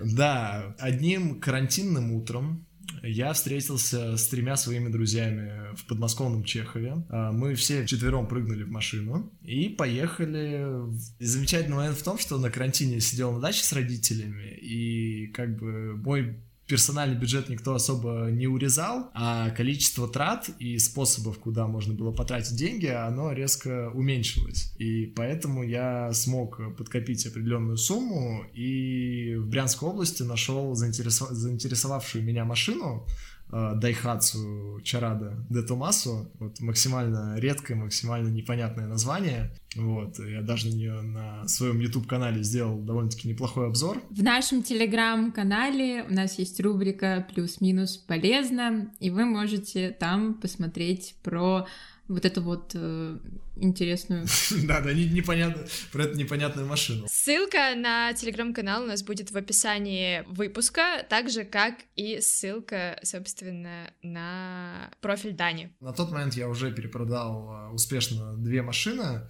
Да, 0.00 0.74
одним 0.78 1.40
карантинным 1.40 2.12
утром 2.12 2.66
я 3.02 3.32
встретился 3.32 4.16
с 4.16 4.28
тремя 4.28 4.56
своими 4.56 4.88
друзьями 4.88 5.74
в 5.76 5.84
подмосковном 5.86 6.44
Чехове. 6.44 7.04
А, 7.08 7.32
мы 7.32 7.54
все 7.54 7.86
четвером 7.86 8.26
прыгнули 8.26 8.62
в 8.62 8.70
машину 8.70 9.32
и 9.42 9.68
поехали. 9.68 10.72
И 11.18 11.24
замечательный 11.24 11.76
момент 11.76 11.98
в 11.98 12.02
том, 12.02 12.18
что 12.18 12.38
на 12.38 12.50
карантине 12.50 13.00
сидел 13.00 13.32
на 13.32 13.40
даче 13.40 13.64
с 13.64 13.72
родителями, 13.72 14.56
и 14.60 15.26
как 15.28 15.56
бы 15.56 15.96
мой 15.96 16.36
персональный 16.72 17.16
бюджет 17.16 17.50
никто 17.50 17.74
особо 17.74 18.30
не 18.30 18.46
урезал, 18.46 19.10
а 19.12 19.50
количество 19.50 20.08
трат 20.08 20.48
и 20.58 20.78
способов, 20.78 21.38
куда 21.38 21.66
можно 21.66 21.92
было 21.92 22.12
потратить 22.12 22.56
деньги, 22.56 22.86
оно 22.86 23.30
резко 23.32 23.90
уменьшилось. 23.92 24.72
И 24.78 25.04
поэтому 25.04 25.64
я 25.64 26.10
смог 26.14 26.62
подкопить 26.78 27.26
определенную 27.26 27.76
сумму 27.76 28.46
и 28.54 29.34
в 29.36 29.48
Брянской 29.48 29.86
области 29.86 30.22
нашел 30.22 30.74
заинтересов... 30.74 31.28
заинтересовавшую 31.32 32.24
меня 32.24 32.46
машину, 32.46 33.06
Дайхатсу 33.52 34.80
Чарада 34.82 35.36
де 35.50 35.62
Томасо. 35.62 36.30
Вот 36.38 36.60
максимально 36.60 37.38
редкое, 37.38 37.74
максимально 37.74 38.28
непонятное 38.28 38.86
название. 38.86 39.54
Вот, 39.76 40.18
я 40.18 40.42
даже 40.42 40.68
на 40.68 40.74
нее 40.74 41.00
на 41.02 41.46
своем 41.48 41.80
YouTube-канале 41.80 42.42
сделал 42.42 42.78
довольно-таки 42.78 43.28
неплохой 43.28 43.66
обзор. 43.66 44.02
В 44.10 44.22
нашем 44.22 44.62
Телеграм-канале 44.62 46.04
у 46.08 46.12
нас 46.12 46.38
есть 46.38 46.60
рубрика 46.60 47.26
«Плюс-минус 47.34 47.96
полезно», 47.96 48.90
и 49.00 49.10
вы 49.10 49.24
можете 49.24 49.90
там 49.90 50.34
посмотреть 50.34 51.14
про 51.22 51.66
вот 52.08 52.24
эту 52.24 52.42
вот 52.42 52.72
э, 52.74 53.18
интересную... 53.56 54.26
Да-да, 54.64 54.92
непонятно, 54.92 55.64
про 55.92 56.04
эту 56.04 56.18
непонятную 56.18 56.66
машину. 56.66 57.06
Ссылка 57.08 57.74
на 57.76 58.12
телеграм-канал 58.12 58.84
у 58.84 58.86
нас 58.86 59.02
будет 59.02 59.30
в 59.30 59.36
описании 59.36 60.24
выпуска, 60.26 61.06
так 61.08 61.30
же, 61.30 61.44
как 61.44 61.74
и 61.96 62.20
ссылка, 62.20 62.98
собственно, 63.02 63.90
на 64.02 64.90
профиль 65.00 65.34
Дани. 65.34 65.74
На 65.80 65.92
тот 65.92 66.10
момент 66.10 66.34
я 66.34 66.48
уже 66.48 66.72
перепродал 66.72 67.48
а, 67.50 67.70
успешно 67.70 68.36
две 68.36 68.62
машины, 68.62 69.28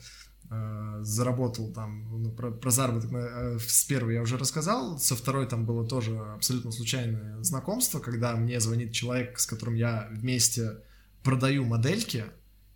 а, 0.50 1.02
заработал 1.02 1.72
там, 1.72 2.22
ну, 2.22 2.32
про, 2.32 2.50
про 2.50 2.70
заработок 2.70 3.12
э, 3.12 3.58
с 3.58 3.84
первой 3.84 4.14
я 4.14 4.22
уже 4.22 4.38
рассказал, 4.38 4.98
со 4.98 5.14
второй 5.14 5.46
там 5.46 5.66
было 5.66 5.86
тоже 5.86 6.18
абсолютно 6.18 6.72
случайное 6.72 7.42
знакомство, 7.42 8.00
когда 8.00 8.34
мне 8.36 8.60
звонит 8.60 8.92
человек, 8.92 9.38
с 9.38 9.46
которым 9.46 9.74
я 9.74 10.08
вместе 10.10 10.78
продаю 11.22 11.64
модельки, 11.64 12.24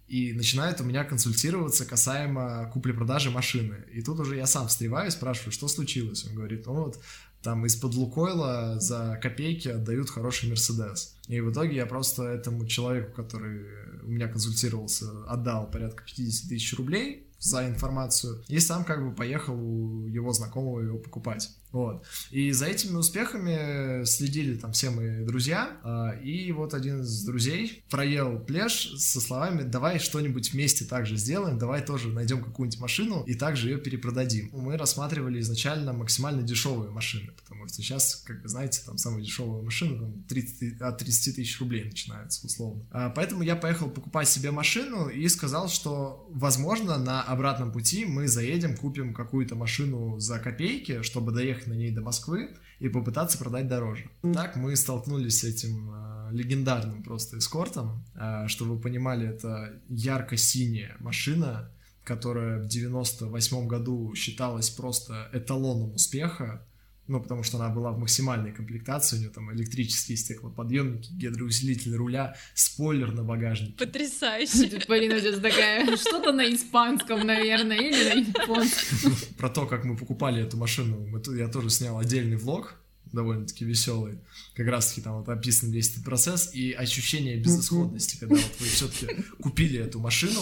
и 0.09 0.33
начинает 0.33 0.81
у 0.81 0.85
меня 0.85 1.05
консультироваться 1.05 1.85
касаемо 1.85 2.71
купли-продажи 2.73 3.31
машины. 3.31 3.85
И 3.93 4.03
тут 4.03 4.21
уже 4.21 4.37
я 4.37 4.47
сам 4.47 4.69
встреваю 4.69 5.11
спрашиваю, 5.11 5.53
что 5.53 5.69
случилось. 5.69 6.25
Он 6.27 6.35
говорит, 6.35 6.67
ну 6.67 6.75
вот 6.75 7.01
там 7.43 7.65
из-под 7.67 7.95
Лукойла 7.95 8.81
за 8.81 9.19
копейки 9.23 9.69
отдают 9.69 10.11
хороший 10.11 10.49
Мерседес. 10.49 11.17
И 11.29 11.41
в 11.41 11.53
итоге 11.53 11.77
я 11.77 11.87
просто 11.87 12.25
этому 12.25 12.67
человеку, 12.67 13.13
который 13.13 13.67
у 14.03 14.09
меня 14.09 14.29
консультировался, 14.29 15.07
отдал 15.29 15.71
порядка 15.71 16.05
50 16.05 16.49
тысяч 16.49 16.75
рублей 16.77 17.27
за 17.39 17.69
информацию, 17.69 18.43
и 18.49 18.59
сам 18.59 18.85
как 18.85 19.07
бы 19.07 19.15
поехал 19.15 19.55
у 19.55 20.07
его 20.07 20.33
знакомого 20.33 20.81
его 20.81 20.99
покупать. 20.99 21.51
Вот. 21.77 22.07
И 22.31 22.53
за 22.53 22.65
этими 22.69 22.97
успехами 22.97 24.03
следили 24.07 24.57
там 24.57 24.73
все 24.73 24.89
мои 24.89 25.27
друзья, 25.27 25.77
а, 25.83 26.13
и 26.13 26.51
вот 26.53 26.73
один 26.73 27.03
из 27.03 27.23
друзей 27.23 27.85
проел 27.91 28.39
плеш 28.39 28.95
со 28.97 29.21
словами 29.21 29.63
«давай 29.63 29.99
что-нибудь 29.99 30.55
вместе 30.55 30.87
также 30.87 31.17
сделаем, 31.17 31.59
давай 31.59 31.85
тоже 31.85 32.09
найдем 32.09 32.43
какую-нибудь 32.43 32.81
машину 32.81 33.25
и 33.25 33.35
также 33.35 33.69
ее 33.69 33.77
перепродадим». 33.77 34.49
Мы 34.55 34.79
рассматривали 34.79 35.39
изначально 35.41 35.93
максимально 35.93 36.41
дешевые 36.41 36.91
машины, 36.91 37.33
потому 37.37 37.69
что 37.69 37.77
сейчас, 37.77 38.23
как 38.25 38.43
вы 38.43 38.49
знаете, 38.49 38.81
там 38.87 38.97
самые 38.97 39.27
дешевые 39.27 39.63
машины 39.63 39.99
там 39.99 40.23
30, 40.31 40.81
от 40.81 40.97
30 40.97 41.37
тысяч 41.37 41.61
рублей 41.61 41.85
начинаются 41.85 42.47
условно. 42.47 42.87
А, 42.91 43.11
поэтому 43.11 43.43
я 43.43 43.55
поехал 43.55 43.91
покупать 43.91 44.31
себе 44.31 44.51
машину 44.51 45.09
и 45.09 45.29
сказал, 45.29 45.69
что 45.69 46.27
возможно 46.31 46.97
на 46.97 47.23
обратном 47.23 47.71
пути 47.71 48.07
мы 48.07 48.29
заедем, 48.29 48.79
купим 48.79 49.13
какую-то 49.13 49.57
машину 49.57 50.19
за 50.19 50.39
копейки, 50.39 51.03
чтобы 51.03 51.33
доехать 51.33 51.66
на 51.67 51.75
ней 51.75 51.91
до 51.91 52.01
Москвы 52.01 52.57
и 52.79 52.89
попытаться 52.89 53.39
продать 53.39 53.69
дороже. 53.69 54.11
Так 54.35 54.57
мы 54.57 54.77
столкнулись 54.77 55.41
с 55.41 55.45
этим 55.45 55.91
э, 55.91 56.29
легендарным 56.33 57.03
просто 57.03 57.39
эскортом. 57.39 58.05
Э, 58.15 58.47
чтобы 58.49 58.75
вы 58.75 58.81
понимали, 58.81 59.29
это 59.29 59.81
ярко-синяя 59.89 60.97
машина, 61.01 61.71
которая 62.05 62.61
в 62.61 62.67
98 62.67 63.67
году 63.67 64.15
считалась 64.15 64.71
просто 64.71 65.29
эталоном 65.33 65.95
успеха 65.95 66.67
ну, 67.09 67.21
потому 67.21 67.43
что 67.43 67.59
она 67.59 67.69
была 67.69 67.93
в 67.93 67.99
максимальной 67.99 68.53
комплектации, 68.53 69.17
у 69.17 69.19
нее 69.21 69.31
там 69.31 69.53
электрические 69.55 70.17
стеклоподъемники, 70.17 71.13
гидроусилитель 71.13 71.95
руля, 71.95 72.37
спойлер 72.55 73.13
на 73.13 73.23
багажнике. 73.23 73.75
Потрясающе. 73.75 74.81
Полина 74.87 75.21
сейчас 75.21 75.41
такая, 75.41 75.97
что-то 75.97 76.33
на 76.33 76.53
испанском, 76.53 77.25
наверное, 77.27 77.79
или 77.79 78.09
на 78.09 78.41
японском. 78.41 79.13
Про 79.39 79.49
то, 79.49 79.67
как 79.67 79.85
мы 79.85 79.97
покупали 79.97 80.43
эту 80.43 80.57
машину, 80.57 81.09
я 81.37 81.49
тоже 81.49 81.71
снял 81.71 81.99
отдельный 81.99 82.37
влог, 82.37 82.75
довольно-таки 83.13 83.65
веселый. 83.65 84.19
Как 84.55 84.67
раз-таки 84.67 85.01
там 85.01 85.19
вот 85.19 85.29
описан 85.29 85.71
весь 85.71 85.93
этот 85.93 86.05
процесс 86.05 86.55
и 86.55 86.73
ощущение 86.73 87.37
безысходности, 87.37 88.19
когда 88.19 88.35
вот 88.35 88.61
вы 88.61 88.67
все-таки 88.67 89.23
купили 89.41 89.79
эту 89.79 90.01
машину, 90.01 90.41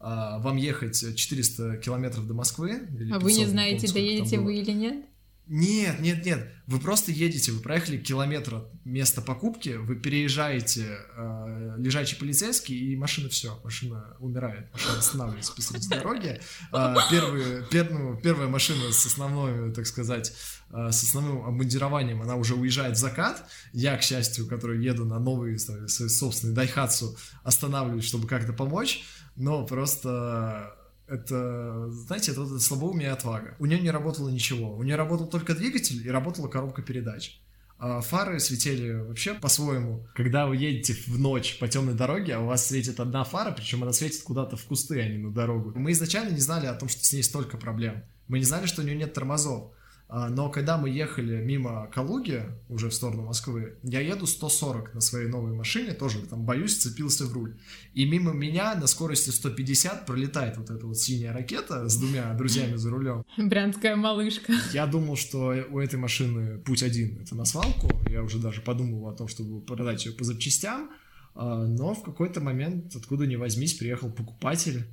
а, 0.00 0.38
вам 0.38 0.56
ехать 0.56 1.16
400 1.16 1.78
километров 1.78 2.26
до 2.26 2.34
Москвы. 2.34 2.82
а 3.10 3.18
вы 3.18 3.32
не 3.32 3.46
знаете, 3.46 3.90
доедете 3.90 4.38
вы 4.38 4.58
или 4.58 4.72
нет? 4.72 5.06
Нет, 5.46 6.00
нет, 6.00 6.24
нет. 6.24 6.48
Вы 6.66 6.80
просто 6.80 7.12
едете, 7.12 7.52
вы 7.52 7.60
проехали 7.60 7.98
километр 7.98 8.54
от 8.54 8.86
места 8.86 9.20
покупки, 9.20 9.76
вы 9.76 9.96
переезжаете 9.96 10.98
э, 11.14 11.74
лежачий 11.76 12.16
полицейский, 12.16 12.74
и 12.74 12.96
машина 12.96 13.28
все, 13.28 13.60
машина 13.62 14.16
умирает, 14.20 14.72
машина 14.72 14.98
останавливается 14.98 15.54
посреди 15.54 15.88
дороги. 15.88 16.40
Э, 16.72 16.94
первые, 17.10 17.62
пер, 17.70 17.90
ну, 17.90 18.16
первая 18.16 18.48
машина 18.48 18.90
с 18.90 19.04
основной, 19.04 19.74
так 19.74 19.86
сказать, 19.86 20.32
э, 20.70 20.90
с 20.90 21.02
основным 21.02 21.44
обмундированием, 21.44 22.22
она 22.22 22.36
уже 22.36 22.54
уезжает 22.54 22.96
в 22.96 23.00
закат. 23.00 23.46
Я, 23.74 23.98
к 23.98 24.02
счастью, 24.02 24.46
который 24.46 24.82
еду 24.82 25.04
на 25.04 25.18
новый 25.18 25.58
свой 25.58 26.08
собственный 26.08 26.54
Дайхатсу, 26.54 27.18
останавливаюсь, 27.42 28.04
чтобы 28.04 28.26
как-то 28.26 28.54
помочь, 28.54 29.04
но 29.36 29.66
просто 29.66 30.74
это, 31.06 31.90
знаете, 31.90 32.32
это, 32.32 32.42
это 32.42 32.58
слабоумие 32.58 33.08
и 33.08 33.12
отвага. 33.12 33.56
У 33.58 33.66
нее 33.66 33.80
не 33.80 33.90
работало 33.90 34.28
ничего. 34.28 34.74
У 34.74 34.82
нее 34.82 34.96
работал 34.96 35.26
только 35.26 35.54
двигатель 35.54 36.06
и 36.06 36.10
работала 36.10 36.48
коробка 36.48 36.82
передач. 36.82 37.40
А 37.78 38.00
фары 38.00 38.38
светили 38.38 38.92
вообще 38.92 39.34
по-своему. 39.34 40.06
Когда 40.14 40.46
вы 40.46 40.56
едете 40.56 40.94
в 41.06 41.18
ночь 41.18 41.58
по 41.58 41.68
темной 41.68 41.94
дороге, 41.94 42.36
а 42.36 42.40
у 42.40 42.46
вас 42.46 42.66
светит 42.66 43.00
одна 43.00 43.24
фара, 43.24 43.50
причем 43.50 43.82
она 43.82 43.92
светит 43.92 44.22
куда-то 44.22 44.56
в 44.56 44.64
кусты, 44.64 45.00
а 45.00 45.08
не 45.08 45.18
на 45.18 45.32
дорогу. 45.32 45.72
Мы 45.74 45.92
изначально 45.92 46.30
не 46.30 46.40
знали 46.40 46.66
о 46.66 46.74
том, 46.74 46.88
что 46.88 47.04
с 47.04 47.12
ней 47.12 47.22
столько 47.22 47.56
проблем. 47.56 48.04
Мы 48.28 48.38
не 48.38 48.44
знали, 48.44 48.66
что 48.66 48.80
у 48.80 48.84
нее 48.84 48.96
нет 48.96 49.12
тормозов. 49.12 49.72
А, 50.08 50.28
но 50.28 50.50
когда 50.50 50.76
мы 50.76 50.90
ехали 50.90 51.42
мимо 51.42 51.88
Калуги, 51.92 52.42
уже 52.68 52.90
в 52.90 52.94
сторону 52.94 53.22
Москвы, 53.22 53.78
я 53.82 54.00
еду 54.00 54.26
140 54.26 54.94
на 54.94 55.00
своей 55.00 55.28
новой 55.28 55.54
машине, 55.54 55.92
тоже 55.92 56.20
там 56.20 56.44
боюсь, 56.44 56.76
цепился 56.76 57.24
в 57.24 57.32
руль. 57.32 57.56
И 57.94 58.04
мимо 58.04 58.32
меня 58.32 58.74
на 58.74 58.86
скорости 58.86 59.30
150 59.30 60.06
пролетает 60.06 60.56
вот 60.58 60.70
эта 60.70 60.86
вот 60.86 60.98
синяя 60.98 61.32
ракета 61.32 61.88
с 61.88 61.96
двумя 61.96 62.32
друзьями 62.34 62.76
за 62.76 62.90
рулем. 62.90 63.24
Брянская 63.36 63.96
малышка. 63.96 64.52
Я 64.72 64.86
думал, 64.86 65.16
что 65.16 65.54
у 65.70 65.78
этой 65.78 65.98
машины 65.98 66.58
путь 66.58 66.82
один, 66.82 67.20
это 67.20 67.34
на 67.34 67.44
свалку. 67.44 67.88
Я 68.08 68.22
уже 68.22 68.38
даже 68.38 68.60
подумал 68.60 69.08
о 69.08 69.14
том, 69.14 69.28
чтобы 69.28 69.62
продать 69.62 70.04
ее 70.04 70.12
по 70.12 70.24
запчастям. 70.24 70.90
А, 71.34 71.66
но 71.66 71.94
в 71.94 72.02
какой-то 72.02 72.40
момент, 72.40 72.94
откуда 72.94 73.26
ни 73.26 73.36
возьмись, 73.36 73.74
приехал 73.74 74.10
покупатель 74.10 74.86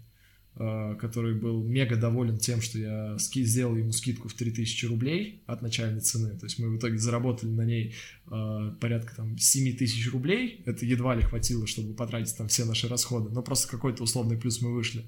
который 0.55 1.33
был 1.33 1.63
мега 1.63 1.95
доволен 1.95 2.37
тем, 2.37 2.61
что 2.61 2.77
я 2.77 3.17
ски 3.17 3.43
сделал 3.43 3.75
ему 3.77 3.93
скидку 3.93 4.27
в 4.27 4.33
3000 4.33 4.85
рублей 4.85 5.43
от 5.45 5.61
начальной 5.61 6.01
цены. 6.01 6.37
То 6.37 6.45
есть 6.45 6.59
мы 6.59 6.69
в 6.69 6.77
итоге 6.77 6.97
заработали 6.97 7.49
на 7.49 7.63
ней 7.63 7.95
э, 8.29 8.73
порядка 8.79 9.15
там 9.15 9.37
7 9.37 9.77
тысяч 9.77 10.11
рублей. 10.11 10.61
Это 10.65 10.85
едва 10.85 11.15
ли 11.15 11.21
хватило, 11.21 11.65
чтобы 11.67 11.93
потратить 11.93 12.35
там 12.37 12.49
все 12.49 12.65
наши 12.65 12.87
расходы, 12.89 13.29
но 13.29 13.41
просто 13.41 13.69
какой-то 13.69 14.03
условный 14.03 14.37
плюс 14.37 14.61
мы 14.61 14.73
вышли. 14.73 15.05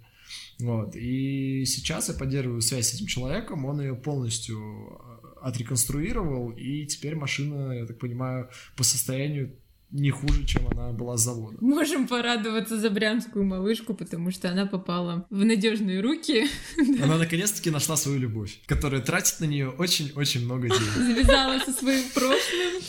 Вот. 0.60 0.95
И 0.95 1.65
сейчас 1.65 2.08
я 2.08 2.15
поддерживаю 2.15 2.62
связь 2.62 2.88
с 2.88 2.93
этим 2.93 3.08
человеком, 3.08 3.65
он 3.65 3.82
ее 3.82 3.95
полностью 3.95 4.58
э, 4.60 5.27
отреконструировал, 5.41 6.51
и 6.51 6.86
теперь 6.86 7.15
машина, 7.15 7.73
я 7.73 7.86
так 7.86 7.99
понимаю, 7.99 8.49
по 8.77 8.84
состоянию 8.84 9.56
не 9.93 10.10
хуже, 10.10 10.43
чем 10.45 10.67
она 10.67 10.91
была 10.91 11.17
с 11.17 11.23
завода. 11.23 11.58
Можем 11.62 12.08
порадоваться 12.08 12.79
за 12.79 12.89
брянскую 12.89 13.45
малышку, 13.45 13.93
потому 13.93 14.32
что 14.32 14.49
она 14.49 14.65
попала 14.65 15.25
в 15.29 15.45
надежные 15.45 16.01
руки. 16.01 16.47
Она 17.01 17.17
наконец-таки 17.17 17.69
нашла 17.69 17.95
свою 17.95 18.19
любовь, 18.19 18.60
которая 18.65 19.01
тратит 19.01 19.39
на 19.39 19.45
нее 19.45 19.69
очень-очень 19.69 20.45
много 20.45 20.67
денег. 20.67 20.93
Завязала 20.95 21.60
со 21.60 21.71
своим 21.71 22.03
прошлым. 22.13 22.82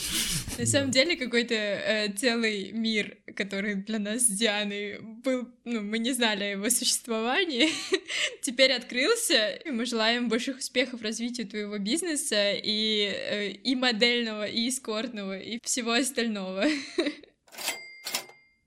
На 0.57 0.67
самом 0.67 0.93
деле 0.93 1.17
какой-то 1.17 1.55
э, 1.55 2.13
целый 2.13 2.71
мир, 2.71 3.19
который 3.35 3.75
для 3.75 3.99
нас 3.99 4.23
с 4.23 4.29
Дианой 4.29 5.01
был, 5.01 5.49
ну, 5.65 5.83
мы 5.83 5.99
не 5.99 6.13
знали 6.13 6.45
о 6.45 6.51
его 6.53 6.71
существовании, 6.71 7.71
теперь 8.43 8.73
открылся, 8.73 9.51
и 9.51 9.71
мы 9.71 9.85
желаем 9.85 10.29
больших 10.29 10.59
успехов 10.59 11.03
развитию 11.03 11.49
твоего 11.49 11.79
бизнеса 11.79 12.53
и, 12.53 13.13
э, 13.13 13.51
и 13.51 13.75
модельного, 13.75 14.47
и 14.47 14.69
эскортного, 14.69 15.39
и 15.39 15.59
всего 15.65 15.93
остального. 15.93 16.67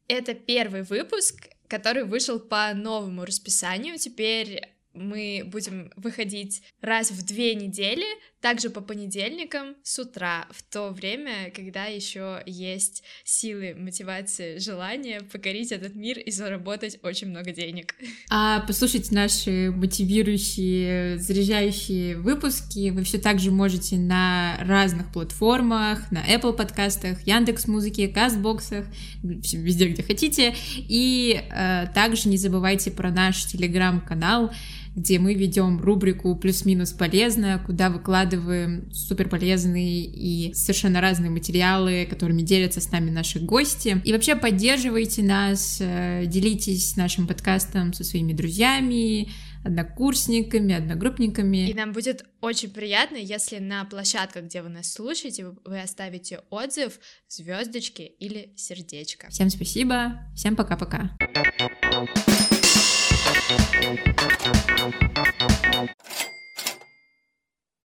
Это 0.10 0.34
первый 0.34 0.84
выпуск, 0.84 1.48
который 1.70 2.04
вышел 2.04 2.40
по 2.40 2.74
новому 2.74 3.24
расписанию. 3.24 3.98
Теперь 3.98 4.77
мы 4.98 5.44
будем 5.46 5.92
выходить 5.96 6.62
раз 6.82 7.12
в 7.12 7.26
две 7.26 7.56
недели, 7.56 8.06
также 8.42 8.70
по 8.70 8.82
понедельникам 8.82 9.76
с 9.84 9.98
утра, 10.00 10.48
в 10.52 10.62
то 10.62 10.92
время, 10.92 11.52
когда 11.56 11.86
еще 11.86 12.42
есть 12.46 13.04
силы, 13.24 13.74
мотивация, 13.76 14.60
желание 14.60 15.22
покорить 15.22 15.72
этот 15.72 15.96
мир 15.96 16.20
и 16.20 16.30
заработать 16.30 17.00
очень 17.04 17.30
много 17.30 17.52
денег. 17.52 17.96
А 18.30 18.62
послушать 18.62 19.12
наши 19.12 19.72
мотивирующие, 19.72 21.18
заряжающие 21.18 22.18
выпуски 22.18 22.92
вы 22.92 23.04
все 23.04 23.18
так 23.18 23.40
же 23.40 23.52
можете 23.52 23.98
на 23.98 24.58
разных 24.62 25.12
платформах, 25.12 26.12
на 26.12 26.24
Apple 26.26 26.54
подкастах, 26.54 27.26
Яндекс 27.26 27.68
Музыке, 27.68 28.08
Кастбоксах, 28.08 28.86
везде, 29.24 29.90
где 29.90 30.04
хотите. 30.04 30.56
И 30.78 31.42
э, 31.50 31.88
также 31.94 32.30
не 32.30 32.38
забывайте 32.38 32.92
про 32.92 33.12
наш 33.12 33.46
телеграм-канал, 33.46 34.52
где 34.98 35.20
мы 35.20 35.36
ведем 35.36 35.80
рубрику 35.80 36.36
«Плюс-минус 36.36 36.92
полезно», 36.92 37.62
куда 37.64 37.92
выкладываем 37.92 38.92
супер 38.92 39.30
полезные 39.30 40.04
и 40.06 40.54
совершенно 40.56 41.02
разные 41.02 41.30
материалы, 41.30 42.08
которыми 42.10 42.42
делятся 42.42 42.82
с 42.82 42.92
нами 42.92 43.12
наши 43.12 43.40
гости. 43.40 44.02
И 44.04 44.12
вообще 44.12 44.36
поддерживайте 44.36 45.22
нас, 45.22 45.78
э, 45.80 46.24
делитесь 46.26 46.96
нашим 46.98 47.28
подкастом 47.28 47.94
со 47.94 48.04
своими 48.04 48.34
друзьями, 48.34 49.30
однокурсниками, 49.64 50.74
одногруппниками. 50.74 51.70
И 51.70 51.76
нам 51.76 51.92
будет 51.92 52.26
очень 52.42 52.72
приятно, 52.72 53.18
если 53.18 53.60
на 53.60 53.86
площадках, 53.86 54.46
где 54.46 54.64
вы 54.64 54.70
нас 54.70 54.92
слушаете, 54.92 55.54
вы 55.64 55.80
оставите 55.80 56.42
отзыв, 56.50 57.00
звездочки 57.30 58.02
или 58.02 58.52
сердечко. 58.56 59.30
Всем 59.30 59.52
спасибо, 59.52 60.22
всем 60.36 60.56
пока-пока. 60.56 61.12